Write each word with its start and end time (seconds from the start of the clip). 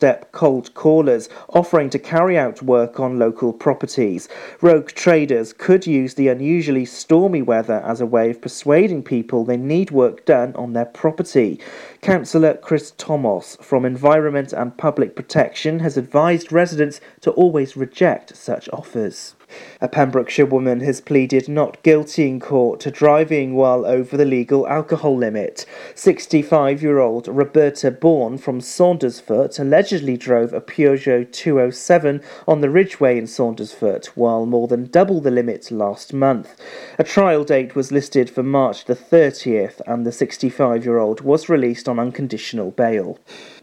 doorstep 0.00 0.32
cold 0.32 0.72
callers 0.72 1.28
offering 1.50 1.90
to 1.90 1.98
carry 1.98 2.38
out 2.38 2.62
work 2.62 2.98
on 2.98 3.18
local 3.18 3.52
properties. 3.52 4.30
Rogue 4.62 4.88
traders 4.88 5.52
could 5.52 5.86
use 5.86 6.14
the 6.14 6.28
unusually 6.28 6.86
stormy 6.86 7.42
weather 7.42 7.82
as 7.84 8.00
a 8.00 8.06
way 8.06 8.30
of 8.30 8.40
persuading 8.40 9.02
people 9.02 9.44
they 9.44 9.58
need 9.58 9.90
work 9.90 10.24
done 10.24 10.56
on 10.56 10.72
their 10.72 10.86
property. 10.86 11.60
Councillor 12.00 12.54
Chris 12.54 12.92
Thomas 12.96 13.58
from 13.60 13.84
Environment 13.84 14.54
and 14.54 14.78
Public 14.78 15.14
Protection 15.14 15.80
has 15.80 15.98
advised 15.98 16.50
residents 16.50 17.02
to 17.20 17.30
always 17.32 17.76
reject 17.76 18.34
such 18.34 18.70
offers. 18.72 19.34
A 19.80 19.88
Pembrokeshire 19.88 20.46
woman 20.46 20.80
has 20.80 21.00
pleaded 21.00 21.48
not 21.48 21.82
guilty 21.82 22.28
in 22.28 22.40
court 22.40 22.80
to 22.80 22.90
driving 22.90 23.54
while 23.54 23.84
over 23.86 24.16
the 24.16 24.24
legal 24.24 24.66
alcohol 24.68 25.16
limit. 25.16 25.66
65 25.94 26.82
year 26.82 26.98
old 26.98 27.28
Roberta 27.28 27.90
Bourne 27.90 28.38
from 28.38 28.60
Saundersfoot 28.60 29.58
allegedly 29.58 30.16
drove 30.16 30.52
a 30.52 30.60
Peugeot 30.60 31.32
207 31.32 32.22
on 32.46 32.60
the 32.60 32.70
Ridgeway 32.70 33.18
in 33.18 33.24
Saundersfoot 33.24 34.06
while 34.14 34.46
more 34.46 34.68
than 34.68 34.86
double 34.86 35.20
the 35.20 35.30
limit 35.30 35.70
last 35.70 36.12
month. 36.12 36.60
A 36.98 37.04
trial 37.04 37.44
date 37.44 37.74
was 37.74 37.92
listed 37.92 38.30
for 38.30 38.42
March 38.42 38.84
the 38.84 38.96
30th 38.96 39.80
and 39.86 40.06
the 40.06 40.12
65 40.12 40.84
year 40.84 40.98
old 40.98 41.20
was 41.20 41.48
released 41.48 41.88
on 41.88 41.98
unconditional 41.98 42.70
bail. 42.70 43.18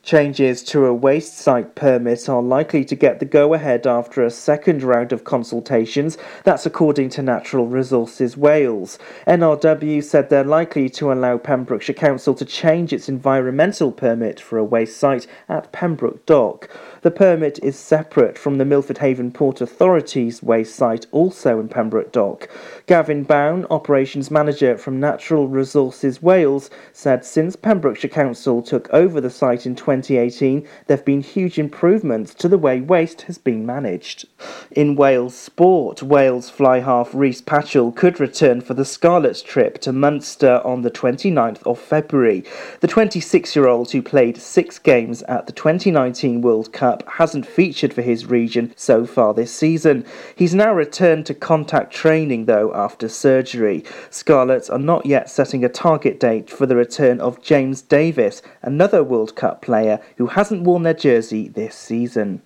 Changes 0.07 0.63
to 0.63 0.85
a 0.85 0.93
waste 0.93 1.38
site 1.38 1.75
permit 1.75 2.29
are 2.29 2.41
likely 2.41 2.85
to 2.85 2.95
get 2.95 3.20
the 3.20 3.25
go 3.25 3.53
ahead 3.53 3.85
after 3.85 4.23
a 4.23 4.31
second 4.31 4.81
round 4.81 5.11
of 5.11 5.25
consultations. 5.25 6.17
That's 6.45 6.66
according 6.66 7.09
to 7.09 7.21
Natural 7.21 7.67
Resources 7.67 8.38
Wales. 8.38 8.97
NRW 9.27 10.02
said 10.02 10.30
they're 10.30 10.45
likely 10.45 10.88
to 10.91 11.11
allow 11.11 11.38
Pembrokeshire 11.38 11.93
Council 11.93 12.33
to 12.35 12.45
change 12.45 12.93
its 12.93 13.09
environmental 13.09 13.91
permit 13.91 14.39
for 14.39 14.57
a 14.57 14.63
waste 14.63 14.95
site 14.95 15.27
at 15.49 15.73
Pembroke 15.73 16.25
Dock. 16.25 16.69
The 17.04 17.12
permit 17.12 17.60
is 17.62 17.78
separate 17.78 18.40
from 18.40 18.58
the 18.58 18.66
Milford 18.66 18.98
Haven 18.98 19.32
Port 19.32 19.62
Authority's 19.62 20.42
waste 20.42 20.76
site, 20.76 21.06
also 21.12 21.59
in 21.59 21.70
Pembroke 21.70 22.12
Dock. 22.12 22.50
Gavin 22.88 23.23
Bown, 23.23 23.67
Operations 23.70 24.31
Manager 24.31 24.78
from 24.78 25.00
Natural 25.00 25.48
Resources 25.48 26.23
Wales, 26.23 26.72
said 26.94 27.23
since 27.23 27.56
Pembrokeshire 27.56 28.09
Council 28.09 28.64
took 28.64 28.89
over 28.92 29.22
the 29.22 29.30
site 29.30 29.67
in 29.67 29.76
2018, 29.76 30.67
there 30.88 30.98
have 30.98 31.06
been 31.06 31.22
huge 31.22 31.59
improvements 31.59 32.34
to 32.34 32.48
the 32.48 32.58
way 32.58 32.81
waste 32.81 33.23
has 33.23 33.38
been 33.38 33.66
managed. 33.66 34.28
In 34.72 34.95
Wales 34.95 35.36
sport, 35.36 36.02
Wales 36.02 36.50
fly 36.50 36.80
half 36.80 37.14
Rhys 37.14 37.42
Patchell 37.42 37.95
could 37.95 38.20
return 38.20 38.61
for 38.61 38.73
the 38.73 38.86
Scarlets 38.86 39.44
trip 39.44 39.78
to 39.82 39.94
Munster 39.94 40.61
on 40.64 40.82
the 40.82 40.92
29th 40.92 41.61
of 41.64 41.80
February. 41.80 42.44
The 42.80 42.88
26 42.88 43.56
year 43.56 43.67
old 43.67 43.92
who 43.92 44.02
played 44.02 44.38
six 44.38 44.80
games 44.80 45.22
at 45.23 45.45
the 45.45 45.54
2019 45.54 46.42
World 46.42 46.73
Cup 46.73 46.86
Cup 46.88 47.03
hasn't 47.09 47.45
featured 47.45 47.93
for 47.93 48.02
his 48.02 48.27
region 48.27 48.73
so 48.77 49.05
far 49.05 49.33
this 49.33 49.53
season. 49.53 50.05
He's 50.38 50.55
now 50.55 50.73
returned 50.73 51.25
to 51.25 51.33
contact 51.33 51.93
training 51.93 52.45
though 52.45 52.73
after 52.73 53.09
surgery. 53.09 53.83
Scarlets 54.09 54.69
are 54.69 54.80
not 54.80 55.05
yet 55.05 55.30
setting 55.30 55.65
a 55.65 55.69
target 55.69 56.17
date 56.17 56.49
for 56.49 56.65
the 56.65 56.77
return 56.77 57.19
of 57.19 57.41
James 57.41 57.81
Davies, 57.81 58.41
another 58.61 59.03
World 59.03 59.35
Cup 59.35 59.61
player 59.61 59.99
who 60.15 60.27
hasn't 60.27 60.63
worn 60.63 60.83
their 60.83 60.93
jersey 60.93 61.49
this 61.49 61.75
season. 61.75 62.41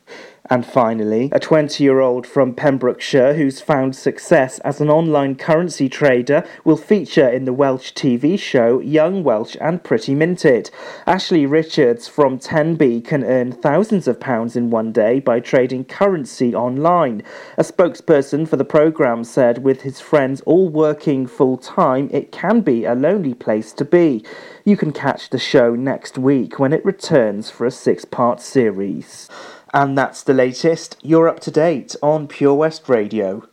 And 0.51 0.65
finally, 0.65 1.29
a 1.31 1.39
20 1.39 1.81
year 1.81 2.01
old 2.01 2.27
from 2.27 2.53
Pembrokeshire 2.53 3.35
who's 3.35 3.61
found 3.61 3.95
success 3.95 4.59
as 4.59 4.81
an 4.81 4.89
online 4.89 5.35
currency 5.35 5.87
trader 5.87 6.43
will 6.65 6.75
feature 6.75 7.29
in 7.29 7.45
the 7.45 7.53
Welsh 7.53 7.93
TV 7.93 8.37
show 8.37 8.81
Young 8.81 9.23
Welsh 9.23 9.55
and 9.61 9.81
Pretty 9.81 10.13
Minted. 10.13 10.69
Ashley 11.07 11.45
Richards 11.45 12.09
from 12.09 12.37
Tenby 12.37 12.99
can 12.99 13.23
earn 13.23 13.53
thousands 13.53 14.09
of 14.09 14.19
pounds 14.19 14.57
in 14.57 14.69
one 14.69 14.91
day 14.91 15.21
by 15.21 15.39
trading 15.39 15.85
currency 15.85 16.53
online. 16.53 17.23
A 17.57 17.63
spokesperson 17.63 18.45
for 18.45 18.57
the 18.57 18.65
programme 18.65 19.23
said 19.23 19.63
with 19.63 19.83
his 19.83 20.01
friends 20.01 20.41
all 20.41 20.67
working 20.67 21.27
full 21.27 21.55
time, 21.55 22.09
it 22.11 22.33
can 22.33 22.59
be 22.59 22.83
a 22.83 22.93
lonely 22.93 23.33
place 23.33 23.71
to 23.71 23.85
be. 23.85 24.25
You 24.65 24.75
can 24.75 24.91
catch 24.91 25.29
the 25.29 25.39
show 25.39 25.75
next 25.75 26.17
week 26.17 26.59
when 26.59 26.73
it 26.73 26.83
returns 26.83 27.49
for 27.49 27.65
a 27.65 27.71
six 27.71 28.03
part 28.03 28.41
series. 28.41 29.29
And 29.73 29.97
that's 29.97 30.23
the 30.23 30.33
latest. 30.33 30.97
You're 31.01 31.29
up 31.29 31.39
to 31.41 31.51
date 31.51 31.95
on 32.01 32.27
Pure 32.27 32.55
West 32.55 32.89
Radio. 32.89 33.47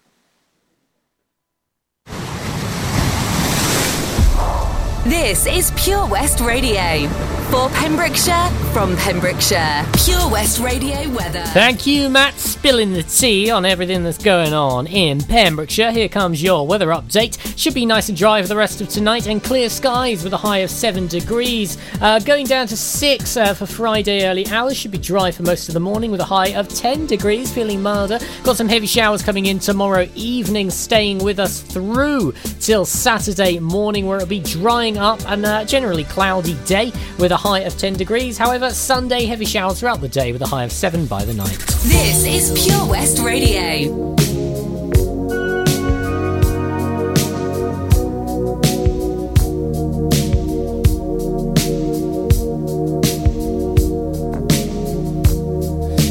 This 5.05 5.47
is 5.47 5.73
Pure 5.77 6.09
West 6.09 6.41
Radio. 6.41 7.38
For 7.51 7.71
Pembrokeshire, 7.71 8.51
from 8.75 8.95
Pembrokeshire, 8.99 9.87
Pure 10.05 10.31
West 10.31 10.61
Radio 10.61 11.09
weather. 11.15 11.43
Thank 11.47 11.87
you, 11.87 12.11
Matt, 12.11 12.39
spilling 12.39 12.93
the 12.93 13.03
tea 13.03 13.51
on 13.51 13.65
everything 13.65 14.05
that's 14.05 14.23
going 14.23 14.53
on 14.53 14.87
in 14.87 15.23
Pembrokeshire. 15.23 15.91
Here 15.91 16.11
comes 16.11 16.43
your 16.43 16.67
weather 16.67 16.89
update. 16.89 17.39
Should 17.59 17.73
be 17.73 17.87
nice 17.87 18.11
and 18.11 18.19
dry 18.19 18.43
for 18.43 18.49
the 18.49 18.57
rest 18.57 18.83
of 18.83 18.91
tonight 18.91 19.27
and 19.27 19.43
clear 19.43 19.71
skies 19.71 20.23
with 20.23 20.35
a 20.35 20.37
high 20.37 20.59
of 20.59 20.71
7 20.71 21.07
degrees. 21.07 21.79
Uh, 22.03 22.19
going 22.19 22.45
down 22.45 22.67
to 22.67 22.77
6 22.77 23.37
uh, 23.39 23.55
for 23.55 23.65
Friday 23.65 24.27
early 24.27 24.47
hours. 24.49 24.77
Should 24.77 24.91
be 24.91 24.99
dry 24.99 25.31
for 25.31 25.43
most 25.43 25.69
of 25.69 25.75
the 25.75 25.81
morning 25.81 26.11
with 26.11 26.21
a 26.21 26.25
high 26.25 26.49
of 26.49 26.69
10 26.69 27.07
degrees, 27.07 27.51
feeling 27.51 27.81
milder. 27.81 28.19
Got 28.45 28.59
some 28.59 28.69
heavy 28.69 28.87
showers 28.87 29.23
coming 29.23 29.47
in 29.47 29.59
tomorrow 29.59 30.07
evening, 30.15 30.71
staying 30.71 31.25
with 31.25 31.39
us 31.39 31.63
through 31.63 32.35
till 32.61 32.85
Saturday 32.85 33.59
morning 33.59 34.05
where 34.05 34.19
it'll 34.19 34.29
be 34.29 34.41
drying 34.41 34.99
up 34.99 35.19
and 35.31 35.47
uh, 35.47 35.65
generally 35.65 36.05
cloudy 36.05 36.55
day 36.67 36.93
with 37.19 37.33
a 37.33 37.38
high 37.39 37.61
of 37.61 37.79
10 37.79 37.95
degrees. 37.95 38.37
However, 38.37 38.71
Sunday 38.71 39.25
heavy 39.25 39.45
showers 39.45 39.81
throughout 39.81 40.01
the 40.01 40.09
day 40.09 40.33
with 40.33 40.43
a 40.43 40.47
high 40.47 40.65
of 40.65 40.73
7 40.73 41.07
by 41.07 41.25
the 41.25 41.33
night. 41.35 41.59
This 41.85 42.25
is 42.25 42.67
Pure 42.67 42.87
West 42.87 43.21
Radio. 43.21 44.15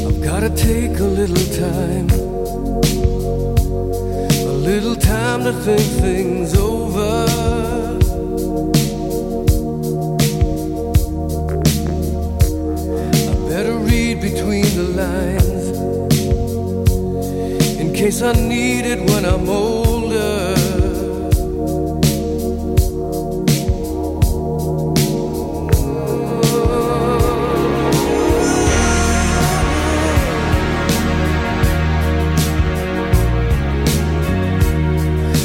I've 0.08 0.22
got 0.24 0.40
to 0.40 0.50
take 0.56 0.98
a 0.98 1.04
little 1.04 1.46
time, 1.56 2.08
a 4.48 4.52
little 4.52 4.96
time 4.96 5.44
to 5.44 5.52
think 5.52 5.80
things 6.00 6.57
lines 14.44 15.68
in 17.80 17.92
case 17.92 18.22
I 18.22 18.32
need 18.32 18.84
it 18.84 19.00
when 19.10 19.24
I'm 19.24 19.48
older. 19.48 20.54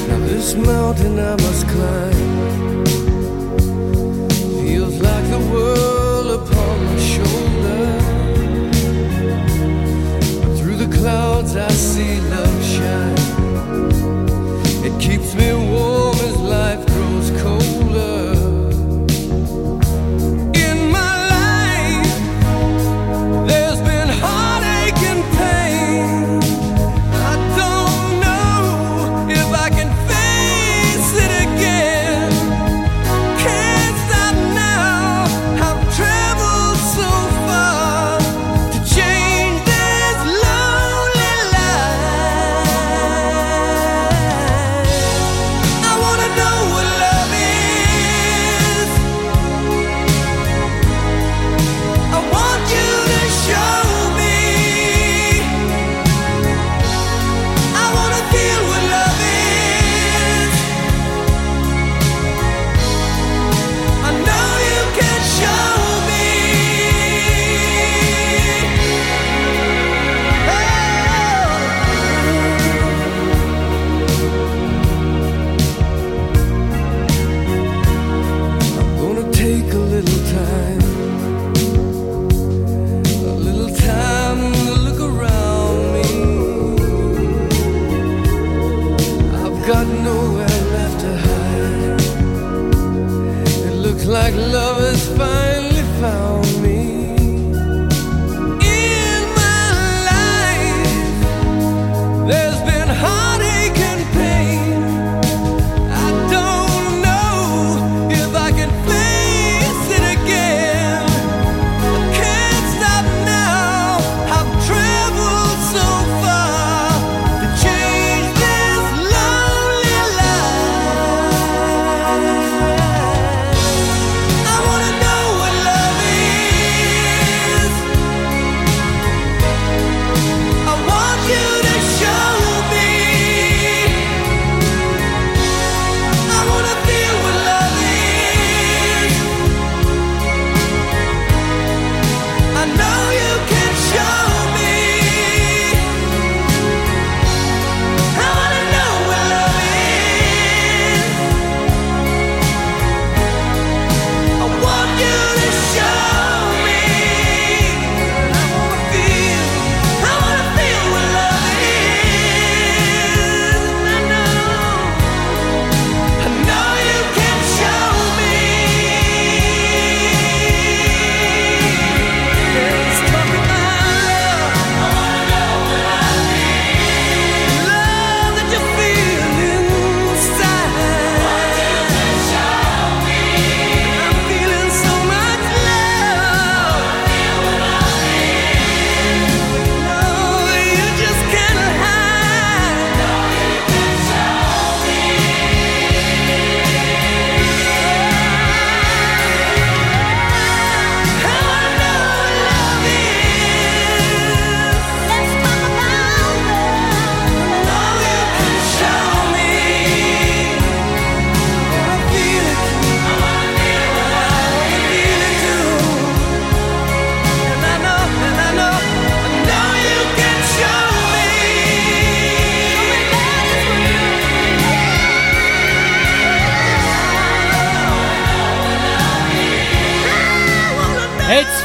Now 0.08 0.20
this 0.28 0.56
mountain 0.56 1.20
I 1.20 1.36
must 1.36 1.68
climb 1.68 2.23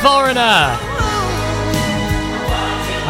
Foreigner. 0.03 0.88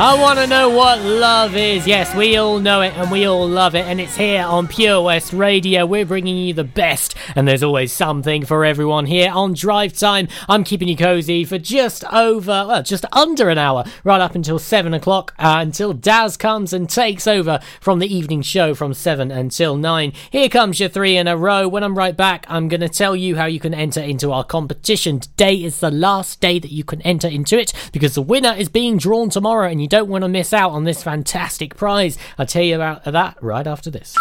I 0.01 0.15
want 0.15 0.39
to 0.39 0.47
know 0.47 0.69
what 0.69 1.01
love 1.01 1.57
is. 1.57 1.85
Yes, 1.85 2.15
we 2.15 2.37
all 2.37 2.61
know 2.61 2.83
it 2.83 2.97
and 2.97 3.11
we 3.11 3.25
all 3.25 3.49
love 3.49 3.75
it, 3.75 3.85
and 3.85 4.01
it's 4.01 4.15
here 4.15 4.45
on 4.45 4.69
Pure 4.69 5.03
West 5.03 5.33
Radio. 5.33 5.85
We're 5.87 6.07
bringing 6.07 6.37
you 6.37 6.55
the 6.55 6.63
best, 6.63 7.17
and 7.35 7.49
there's 7.49 7.65
always 7.65 7.93
something 7.93 8.45
for 8.45 8.65
everyone 8.65 9.07
here 9.07 9.33
on 9.33 9.55
Drive 9.55 9.95
Time. 9.95 10.29
I'm 10.49 10.63
keeping 10.63 10.87
you 10.87 10.97
cozy 10.97 11.45
for 11.45 11.59
just 11.59 12.05
over, 12.13 12.65
well, 12.69 12.85
just 12.85 13.07
under 13.11 13.49
an 13.49 13.59
hour, 13.59 13.83
right 14.05 14.21
up 14.21 14.37
until 14.37 14.61
7 14.61 14.95
o'clock, 14.95 15.35
uh, 15.37 15.57
until 15.59 15.93
Daz 15.93 16.37
comes 16.37 16.73
and 16.73 16.89
takes 16.89 17.27
over 17.27 17.59
from 17.81 17.99
the 17.99 18.07
evening 18.07 18.43
show 18.43 18.77
from 18.77 18.95
7 18.95 19.33
until 19.33 19.77
9. 19.77 20.13
Here 20.31 20.49
comes 20.49 20.79
your 20.79 20.91
three 20.91 21.17
in 21.17 21.27
a 21.27 21.37
row. 21.37 21.67
When 21.67 21.83
I'm 21.83 21.99
right 21.99 22.17
back, 22.17 22.47
I'm 22.49 22.69
going 22.69 22.83
to 22.83 22.89
tell 22.89 23.17
you 23.17 23.35
how 23.35 23.47
you 23.47 23.59
can 23.59 23.75
enter 23.75 24.01
into 24.01 24.31
our 24.31 24.45
competition. 24.45 25.19
Today 25.19 25.57
is 25.57 25.81
the 25.81 25.91
last 25.91 26.41
day 26.41 26.61
that 26.61 26.71
you 26.71 26.85
can 26.85 27.03
enter 27.03 27.27
into 27.27 27.59
it 27.59 27.73
because 27.93 28.15
the 28.15 28.23
winner 28.23 28.55
is 28.57 28.69
being 28.69 28.97
drawn 28.97 29.29
tomorrow, 29.29 29.69
and 29.69 29.83
you 29.83 29.88
don't 29.89 30.09
want 30.09 30.23
to 30.23 30.29
miss 30.29 30.53
out 30.53 30.71
on 30.71 30.85
this 30.85 31.03
fantastic 31.03 31.77
prize. 31.77 32.19
I'll 32.39 32.47
tell 32.47 32.63
you 32.63 32.77
about 32.77 33.05
that 33.05 33.37
right 33.43 33.67
after 33.67 33.91
this. 33.91 34.15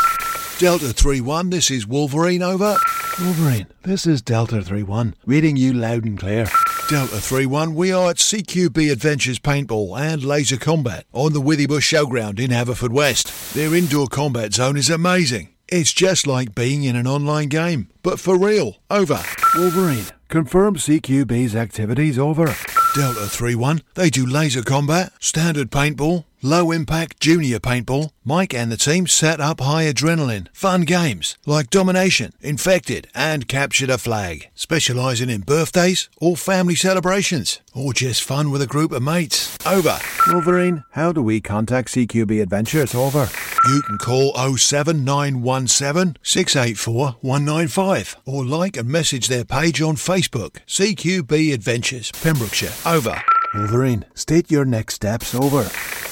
Delta 0.59 0.91
3 0.91 1.21
1, 1.21 1.51
this 1.51 1.69
is 1.69 1.85
Wolverine 1.85 2.41
over. 2.41 2.75
Wolverine, 3.19 3.67
this 3.83 4.07
is 4.07 4.23
Delta 4.23 4.61
3 4.61 4.81
1, 4.81 5.13
reading 5.25 5.55
you 5.55 5.71
loud 5.71 6.03
and 6.03 6.17
clear. 6.17 6.47
Delta 6.89 7.21
3 7.21 7.45
1, 7.45 7.75
we 7.75 7.91
are 7.91 8.09
at 8.09 8.15
CQB 8.15 8.91
Adventures 8.91 9.37
Paintball 9.37 9.99
and 9.99 10.23
Laser 10.23 10.57
Combat 10.57 11.05
on 11.13 11.33
the 11.33 11.41
Withybush 11.41 11.93
Showground 11.93 12.39
in 12.39 12.49
Haverfordwest. 12.49 13.53
Their 13.53 13.75
indoor 13.75 14.07
combat 14.07 14.53
zone 14.53 14.77
is 14.77 14.89
amazing. 14.89 15.49
It's 15.67 15.93
just 15.93 16.25
like 16.25 16.55
being 16.55 16.83
in 16.83 16.95
an 16.95 17.05
online 17.05 17.49
game, 17.49 17.89
but 18.01 18.19
for 18.19 18.35
real. 18.39 18.77
Over. 18.89 19.21
Wolverine, 19.55 20.05
confirm 20.29 20.77
CQB's 20.77 21.55
activities 21.55 22.17
over. 22.17 22.55
Delta 22.97 23.27
3 23.27 23.53
1, 23.53 23.81
they 23.93 24.09
do 24.09 24.25
laser 24.25 24.63
combat, 24.63 25.13
standard 25.19 25.69
paintball, 25.69 26.25
low 26.41 26.71
impact 26.71 27.19
junior 27.19 27.59
paintball. 27.59 28.11
Mike 28.23 28.53
and 28.53 28.71
the 28.71 28.77
team 28.77 29.07
set 29.07 29.39
up 29.39 29.61
high 29.61 29.85
adrenaline, 29.85 30.47
fun 30.53 30.81
games 30.81 31.37
like 31.45 31.69
Domination, 31.69 32.33
Infected, 32.41 33.07
and 33.15 33.47
Captured 33.47 33.89
a 33.89 33.97
Flag, 33.97 34.49
specialising 34.53 35.29
in 35.29 35.41
birthdays 35.41 36.09
or 36.19 36.35
family 36.35 36.75
celebrations, 36.75 37.61
or 37.73 37.93
just 37.93 38.23
fun 38.23 38.51
with 38.51 38.61
a 38.61 38.67
group 38.67 38.91
of 38.91 39.01
mates. 39.01 39.57
Over. 39.65 39.99
Wolverine, 40.27 40.83
how 40.91 41.11
do 41.11 41.21
we 41.21 41.39
contact 41.39 41.89
CQB 41.89 42.41
Adventures 42.41 42.93
over? 42.93 43.29
You 43.67 43.81
can 43.81 43.97
call 43.97 44.33
07917 44.57 46.17
684 46.21 47.17
195 47.21 48.17
or 48.25 48.45
like 48.45 48.77
and 48.77 48.89
message 48.89 49.27
their 49.27 49.45
page 49.45 49.81
on 49.81 49.95
Facebook, 49.95 50.57
CQB 50.67 51.53
Adventures, 51.53 52.11
Pembrokeshire. 52.11 52.73
Over. 52.85 53.21
Wolverine, 53.57 54.05
state 54.13 54.51
your 54.51 54.65
next 54.65 54.93
steps 54.93 55.33
over. 55.33 55.67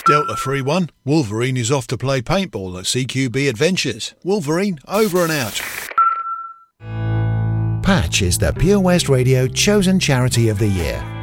Delta 0.08 0.36
3 0.36 0.64
1, 0.64 0.90
Wolverine 1.06 1.58
is 1.58 1.72
off 1.72 1.86
to 1.88 1.98
play 1.98 2.20
paintball 2.20 2.80
at 2.80 2.86
CQB 2.86 3.48
Adventures. 3.48 4.16
Wolverine, 4.24 4.80
over 4.88 5.22
and 5.22 5.32
out. 5.32 5.62
Patch 7.84 8.24
is 8.24 8.40
the 8.40 8.52
Pure 8.52 8.80
West 8.80 9.10
Radio 9.10 9.48
chosen 9.48 10.00
charity 10.00 10.50
of 10.50 10.58
the 10.58 10.68
year. 10.68 11.15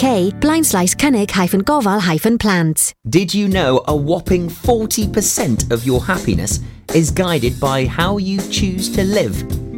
UK 0.00 0.40
blind 0.40 0.66
slice 0.66 0.94
cynnig 0.94 1.30
hyphen 1.30 1.62
gofal 1.62 2.00
hyphen 2.00 2.38
plant. 2.38 2.94
Did 3.08 3.34
you 3.34 3.48
know 3.48 3.84
a 3.86 3.94
whopping 3.94 4.48
40% 4.48 5.70
of 5.70 5.84
your 5.84 6.02
happiness 6.02 6.60
is 6.94 7.10
guided 7.10 7.60
by 7.60 7.84
how 7.84 8.16
you 8.16 8.40
choose 8.50 8.88
to 8.96 9.04
live? 9.04 9.36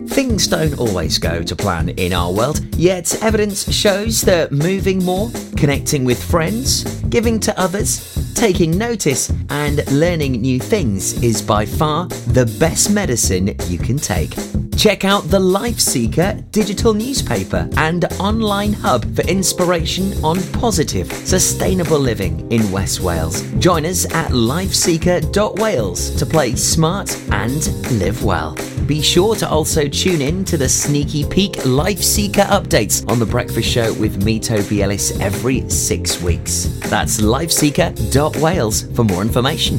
Things 0.09 0.47
don't 0.47 0.79
always 0.79 1.19
go 1.19 1.43
to 1.43 1.57
plan 1.57 1.89
in 1.91 2.13
our 2.13 2.33
world, 2.33 2.61
yet 2.77 3.21
evidence 3.23 3.73
shows 3.73 4.21
that 4.23 4.53
moving 4.53 5.03
more, 5.05 5.31
connecting 5.57 6.05
with 6.05 6.23
friends, 6.23 6.85
giving 7.09 7.41
to 7.41 7.59
others, 7.59 8.15
taking 8.35 8.79
notice, 8.79 9.33
and 9.49 9.85
learning 9.91 10.41
new 10.41 10.61
things 10.61 11.21
is 11.23 11.43
by 11.43 11.67
far 11.67 12.07
the 12.29 12.47
best 12.61 12.91
medicine 12.91 13.57
you 13.69 13.79
can 13.79 13.97
take. 13.97 14.35
Check 14.77 15.05
out 15.05 15.25
the 15.25 15.39
Life 15.39 15.79
Seeker 15.79 16.43
digital 16.51 16.93
newspaper 16.93 17.69
and 17.77 18.05
online 18.19 18.73
hub 18.73 19.05
for 19.15 19.23
inspiration 19.23 20.13
on 20.25 20.43
positive, 20.55 21.13
sustainable 21.13 21.99
living 21.99 22.51
in 22.51 22.69
West 22.73 23.01
Wales. 23.01 23.43
Join 23.59 23.87
us 23.87 24.05
at 24.13 24.33
lifeseeker.wales 24.33 26.17
to 26.17 26.27
play 26.27 26.57
smart 26.57 27.17
and 27.31 27.67
live 27.99 28.25
well. 28.25 28.57
Be 28.87 29.01
sure 29.01 29.37
to 29.37 29.49
also 29.49 29.87
tune 29.87 30.21
in 30.21 30.45
to 30.47 30.57
the 30.57 30.69
Sneaky 30.69 31.25
Peek 31.25 31.65
Life 31.65 32.03
Seeker 32.03 32.43
updates 32.43 33.09
on 33.09 33.21
The 33.21 33.27
Breakfast 33.27 33.69
Show 33.69 33.95
with 33.95 34.25
me, 34.25 34.41
Toby 34.41 34.83
Ellis, 34.83 35.19
every 35.21 35.69
six 35.71 36.21
weeks. 36.21 36.65
That's 36.91 37.21
lifeseeker.wales 37.21 38.83
for 38.97 39.05
more 39.05 39.23
information. 39.23 39.79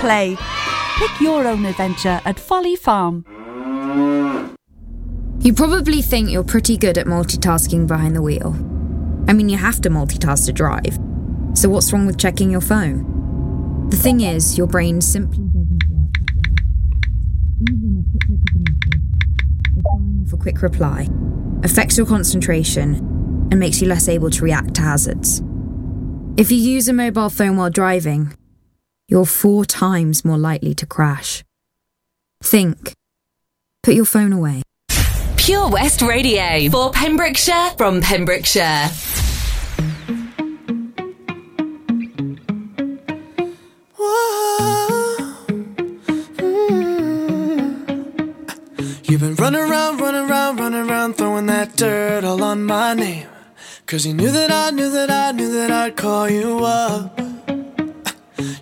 play. 0.00 0.36
Pick 0.98 1.20
your 1.20 1.46
own 1.46 1.64
adventure 1.64 2.20
at 2.24 2.38
Folly 2.38 2.76
Farm. 2.76 3.24
You 5.40 5.52
probably 5.52 6.02
think 6.02 6.30
you're 6.30 6.44
pretty 6.44 6.76
good 6.76 6.98
at 6.98 7.06
multitasking 7.06 7.86
behind 7.86 8.16
the 8.16 8.22
wheel. 8.22 8.54
I 9.28 9.32
mean, 9.32 9.48
you 9.48 9.56
have 9.56 9.80
to 9.82 9.90
multitask 9.90 10.46
to 10.46 10.52
drive. 10.52 10.98
So, 11.54 11.68
what's 11.68 11.92
wrong 11.92 12.06
with 12.06 12.18
checking 12.18 12.50
your 12.50 12.60
phone? 12.60 13.88
The 13.90 13.96
thing 13.96 14.20
is, 14.20 14.58
your 14.58 14.66
brain 14.66 15.00
simply 15.00 15.44
doesn't 15.44 15.82
work. 15.90 16.10
Even 17.62 18.04
a 18.04 18.10
quick 18.10 18.28
look 18.28 18.40
at 18.94 20.32
a 20.32 20.36
quick 20.36 20.62
reply, 20.62 21.08
affects 21.64 21.96
your 21.96 22.06
concentration 22.06 22.96
and 23.50 23.58
makes 23.58 23.80
you 23.80 23.88
less 23.88 24.08
able 24.08 24.30
to 24.30 24.44
react 24.44 24.74
to 24.74 24.82
hazards. 24.82 25.42
If 26.36 26.52
you 26.52 26.58
use 26.58 26.88
a 26.88 26.92
mobile 26.92 27.30
phone 27.30 27.56
while 27.56 27.70
driving, 27.70 28.34
you're 29.08 29.26
four 29.26 29.64
times 29.64 30.24
more 30.24 30.38
likely 30.38 30.74
to 30.74 30.86
crash. 30.86 31.42
Think. 32.42 32.92
Put 33.82 33.94
your 33.94 34.04
phone 34.04 34.32
away. 34.32 34.62
Pure 35.36 35.70
West 35.70 36.02
Radio 36.02 36.68
for 36.70 36.90
Pembrokeshire 36.92 37.70
from 37.78 38.00
Pembrokeshire. 38.02 38.90
You've 49.04 49.20
been 49.22 49.34
running 49.36 49.62
around, 49.62 50.00
running 50.00 50.30
around, 50.30 50.60
running 50.60 50.90
around, 50.90 51.14
throwing 51.14 51.46
that 51.46 51.76
dirt 51.76 52.24
all 52.24 52.42
on 52.42 52.64
my 52.64 52.92
name. 52.92 53.26
Cause 53.86 54.04
you 54.04 54.12
knew 54.12 54.30
that 54.30 54.50
I 54.50 54.70
knew 54.70 54.90
that 54.90 55.10
I 55.10 55.32
knew 55.32 55.50
that 55.52 55.70
I'd 55.70 55.96
call 55.96 56.28
you 56.28 56.58
up. 56.62 57.27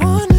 someone 0.00 0.29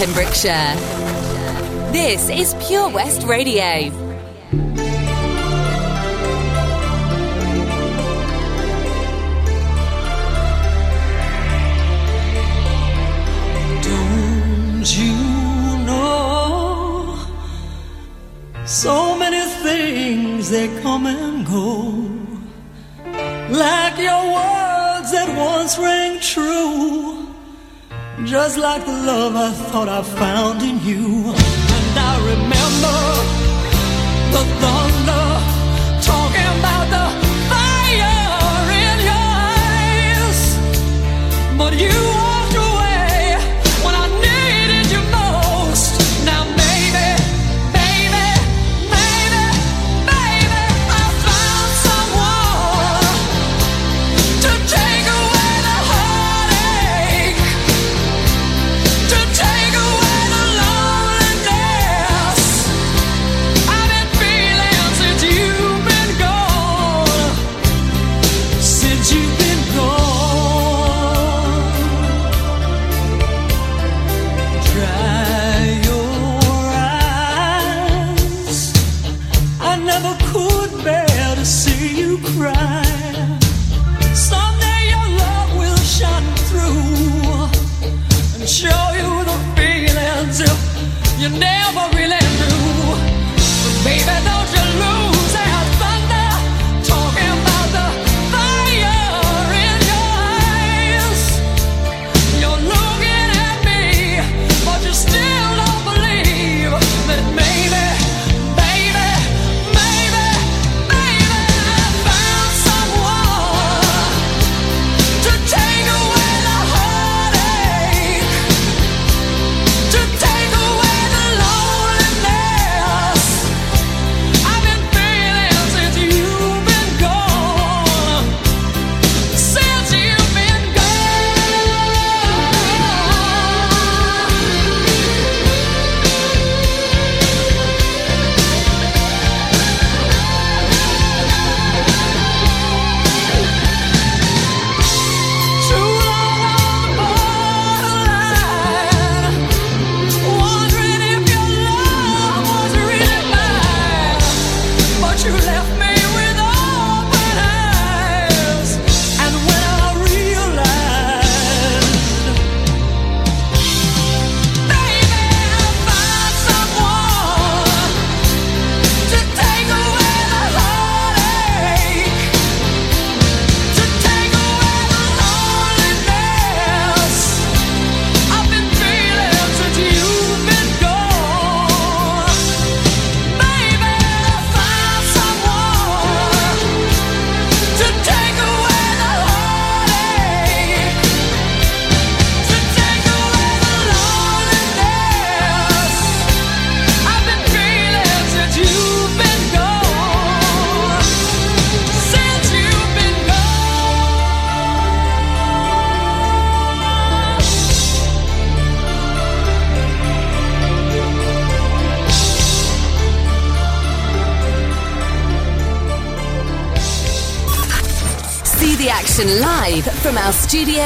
Pembrokeshire. 0.00 0.76
This 1.92 2.30
is 2.30 2.54
Pure 2.66 2.88
West 2.88 3.22
Radio. 3.24 3.90
Don't 13.82 14.96
you 14.96 15.84
know 15.84 17.18
so 18.64 19.18
many 19.18 19.42
things 19.62 20.48
that 20.48 20.82
come 20.82 21.04
and 21.04 21.44
go? 21.44 21.90
Like 23.54 23.98
your 23.98 24.24
words 24.32 25.12
that 25.12 25.28
once 25.36 25.78
rang 25.78 26.18
true 26.20 27.19
just 28.24 28.58
like 28.58 28.84
the 28.84 28.92
love 28.92 29.34
I 29.34 29.50
thought 29.50 29.88
I 29.88 30.02
found 30.02 30.62
in 30.62 30.78
you. 30.84 31.32
And 31.76 31.98
I 31.98 32.14
remember 32.32 32.98
the 34.34 34.44
thunder 34.60 35.26
talking 36.02 36.48
about 36.58 36.86
the 36.94 37.06
fire 37.50 38.70
in 38.84 38.96
your 39.08 39.26
eyes. 39.56 40.40
But 41.56 41.72
you 41.80 42.19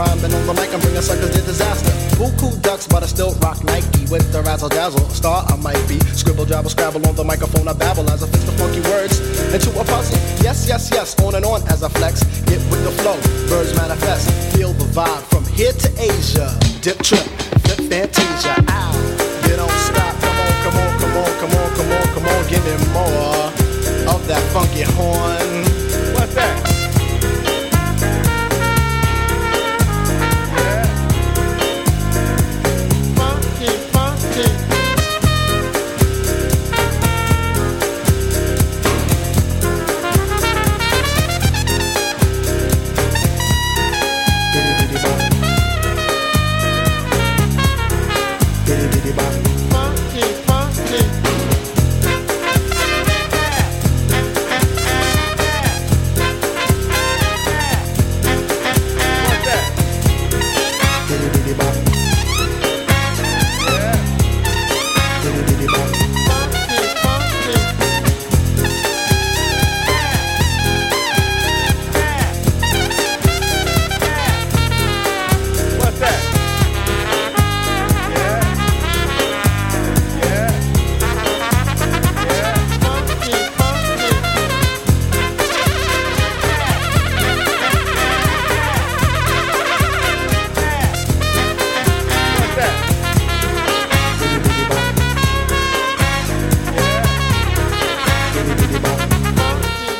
Rhyming 0.00 0.32
on 0.32 0.46
the 0.46 0.54
mic, 0.54 0.72
I'm 0.72 0.80
bringing 0.80 1.02
suckers 1.02 1.28
to 1.36 1.42
disaster. 1.42 1.92
Buku 2.16 2.48
ducks, 2.62 2.86
but 2.86 3.02
I 3.02 3.06
still 3.06 3.34
rock 3.44 3.62
Nike 3.64 4.08
with 4.08 4.32
the 4.32 4.40
razzle 4.40 4.70
dazzle. 4.70 5.06
Star 5.10 5.44
I 5.46 5.56
might 5.56 5.76
be. 5.86 6.00
Scribble, 6.16 6.46
jabble, 6.46 6.70
scrabble 6.70 7.06
on 7.06 7.16
the 7.16 7.22
microphone. 7.22 7.68
I 7.68 7.74
babble 7.74 8.08
as 8.08 8.22
I 8.22 8.26
fix 8.28 8.44
the 8.44 8.52
funky 8.52 8.80
words 8.88 9.20
into 9.52 9.68
a 9.78 9.84
puzzle. 9.84 10.16
Yes, 10.40 10.66
yes, 10.66 10.88
yes, 10.90 11.20
on 11.20 11.34
and 11.34 11.44
on 11.44 11.60
as 11.68 11.82
I 11.82 11.90
flex. 11.90 12.24
Get 12.48 12.64
with 12.72 12.82
the 12.82 12.92
flow, 13.02 13.20
birds 13.52 13.76
manifest. 13.76 14.32
Feel 14.56 14.72
the 14.72 14.88
vibe 14.96 15.20
from 15.28 15.44
here 15.52 15.74
to 15.74 15.88
Asia. 16.00 16.48
Dip 16.80 16.96
trip, 17.02 17.28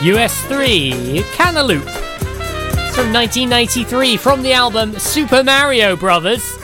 US3 0.01 1.21
Cantaloop. 1.35 1.85
From 2.95 3.13
1993 3.13 4.17
from 4.17 4.43
the 4.43 4.55
album 4.55 4.99
Super 4.99 5.45
Mario 5.45 5.95
Brothers. 5.95 6.57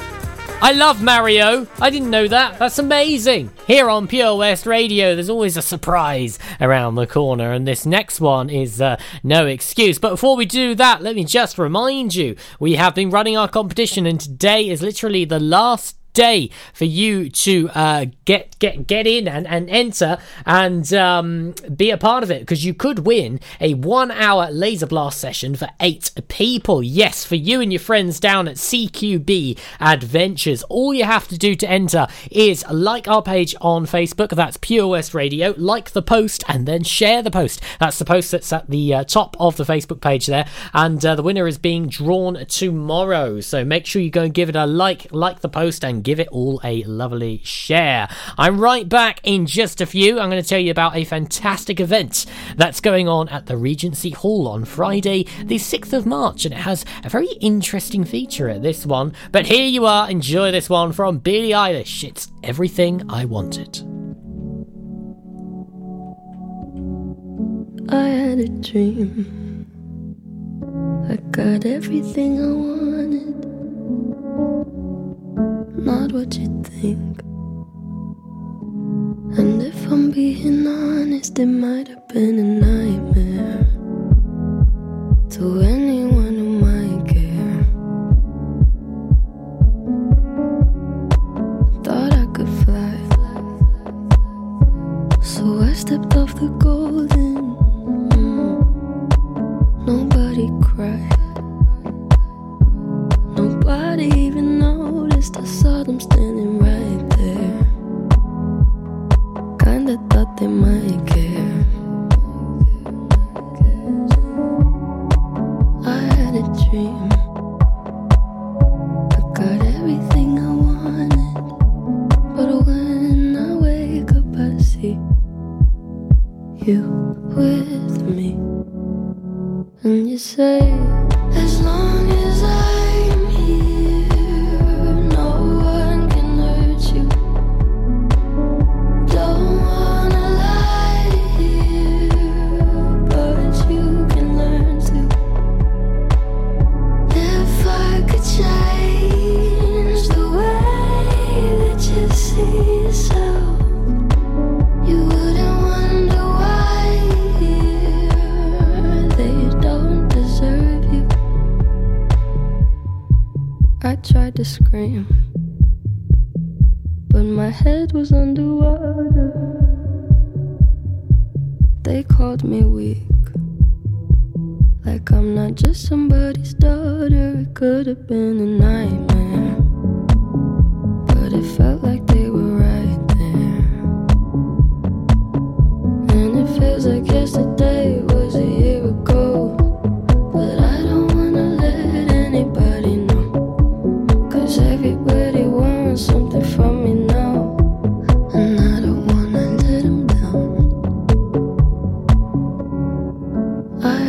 I 0.62 0.72
love 0.72 1.02
Mario. 1.02 1.66
I 1.78 1.90
didn't 1.90 2.08
know 2.08 2.26
that. 2.28 2.58
That's 2.58 2.78
amazing. 2.78 3.50
Here 3.66 3.90
on 3.90 4.08
Pure 4.08 4.38
West 4.38 4.64
Radio, 4.64 5.14
there's 5.14 5.28
always 5.28 5.58
a 5.58 5.62
surprise 5.62 6.38
around 6.62 6.94
the 6.94 7.06
corner, 7.06 7.52
and 7.52 7.68
this 7.68 7.84
next 7.84 8.22
one 8.22 8.48
is 8.48 8.80
uh, 8.80 8.96
no 9.22 9.46
excuse. 9.46 9.98
But 9.98 10.12
before 10.12 10.34
we 10.36 10.46
do 10.46 10.74
that, 10.74 11.02
let 11.02 11.14
me 11.14 11.24
just 11.24 11.58
remind 11.58 12.14
you 12.14 12.36
we 12.58 12.76
have 12.76 12.94
been 12.94 13.10
running 13.10 13.36
our 13.36 13.48
competition, 13.48 14.06
and 14.06 14.18
today 14.18 14.66
is 14.66 14.80
literally 14.80 15.26
the 15.26 15.40
last 15.40 15.98
day 16.16 16.50
for 16.72 16.86
you 16.86 17.28
to 17.28 17.68
uh, 17.74 18.06
get 18.24 18.58
get 18.58 18.86
get 18.86 19.06
in 19.06 19.28
and, 19.28 19.46
and 19.46 19.68
enter 19.70 20.18
and 20.44 20.92
um, 20.94 21.54
be 21.76 21.90
a 21.90 21.98
part 21.98 22.22
of 22.24 22.30
it 22.30 22.40
because 22.40 22.64
you 22.64 22.72
could 22.74 23.00
win 23.00 23.38
a 23.60 23.74
one 23.74 24.10
hour 24.10 24.50
laser 24.50 24.86
blast 24.86 25.20
session 25.20 25.54
for 25.54 25.68
eight 25.78 26.10
people. 26.28 26.82
Yes, 26.82 27.24
for 27.24 27.36
you 27.36 27.60
and 27.60 27.72
your 27.72 27.80
friends 27.80 28.18
down 28.18 28.48
at 28.48 28.56
CQB 28.56 29.58
Adventures. 29.78 30.62
All 30.64 30.94
you 30.94 31.04
have 31.04 31.28
to 31.28 31.36
do 31.38 31.54
to 31.54 31.68
enter 31.68 32.06
is 32.30 32.64
like 32.70 33.06
our 33.06 33.22
page 33.22 33.54
on 33.60 33.84
Facebook. 33.86 34.30
That's 34.30 34.56
Pure 34.56 34.88
West 34.88 35.12
Radio. 35.14 35.54
Like 35.58 35.90
the 35.90 36.02
post 36.02 36.42
and 36.48 36.66
then 36.66 36.82
share 36.82 37.22
the 37.22 37.30
post. 37.30 37.62
That's 37.78 37.98
the 37.98 38.04
post 38.06 38.30
that's 38.30 38.52
at 38.52 38.70
the 38.70 38.94
uh, 38.94 39.04
top 39.04 39.36
of 39.38 39.56
the 39.56 39.64
Facebook 39.64 40.00
page 40.00 40.26
there. 40.26 40.46
And 40.72 41.04
uh, 41.04 41.14
the 41.14 41.22
winner 41.22 41.46
is 41.46 41.58
being 41.58 41.88
drawn 41.88 42.46
tomorrow. 42.46 43.40
So 43.40 43.64
make 43.64 43.84
sure 43.84 44.00
you 44.00 44.10
go 44.10 44.22
and 44.22 44.34
give 44.34 44.48
it 44.48 44.56
a 44.56 44.66
like, 44.66 45.06
like 45.12 45.40
the 45.40 45.48
post, 45.48 45.84
and 45.84 46.02
give 46.06 46.20
it 46.20 46.28
all 46.28 46.60
a 46.62 46.84
lovely 46.84 47.40
share. 47.42 48.08
I'm 48.38 48.60
right 48.60 48.88
back 48.88 49.18
in 49.24 49.44
just 49.44 49.80
a 49.80 49.86
few. 49.86 50.20
I'm 50.20 50.30
going 50.30 50.40
to 50.40 50.48
tell 50.48 50.60
you 50.60 50.70
about 50.70 50.94
a 50.94 51.04
fantastic 51.04 51.80
event 51.80 52.26
that's 52.54 52.80
going 52.80 53.08
on 53.08 53.28
at 53.28 53.46
the 53.46 53.56
Regency 53.56 54.10
Hall 54.10 54.46
on 54.46 54.64
Friday, 54.64 55.24
the 55.42 55.56
6th 55.56 55.92
of 55.92 56.06
March, 56.06 56.44
and 56.44 56.54
it 56.54 56.58
has 56.58 56.84
a 57.02 57.08
very 57.08 57.32
interesting 57.40 58.04
feature 58.04 58.48
at 58.48 58.62
this 58.62 58.86
one. 58.86 59.14
But 59.32 59.46
here 59.46 59.66
you 59.66 59.84
are, 59.84 60.08
enjoy 60.08 60.52
this 60.52 60.70
one 60.70 60.92
from 60.92 61.18
Billie 61.18 61.50
Eilish. 61.50 62.04
It's 62.04 62.30
everything 62.44 63.02
I 63.10 63.24
wanted. 63.24 63.78
I 67.88 68.06
had 68.06 68.38
a 68.38 68.48
dream. 68.48 69.66
I 71.10 71.16
got 71.32 71.66
everything 71.66 72.40
I 72.40 72.52
wanted 72.52 74.75
not 75.78 76.12
what 76.12 76.36
you 76.36 76.62
think. 76.62 77.20
And 79.38 79.62
if 79.62 79.86
I'm 79.86 80.10
being 80.10 80.66
honest, 80.66 81.38
it 81.38 81.46
might 81.46 81.88
have 81.88 82.08
been 82.08 82.38
a 82.38 82.42
nightmare 82.42 83.66
to 85.30 85.60
anyone. 85.60 86.25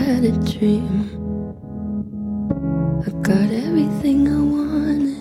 had 0.07 0.23
a 0.23 0.31
dream. 0.31 0.87
I 3.05 3.09
got 3.27 3.51
everything 3.51 4.29
I 4.29 4.39
wanted, 4.39 5.19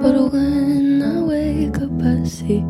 but 0.00 0.32
when 0.32 1.02
I 1.02 1.20
wake 1.20 1.76
up, 1.82 2.02
I 2.02 2.24
see. 2.24 2.64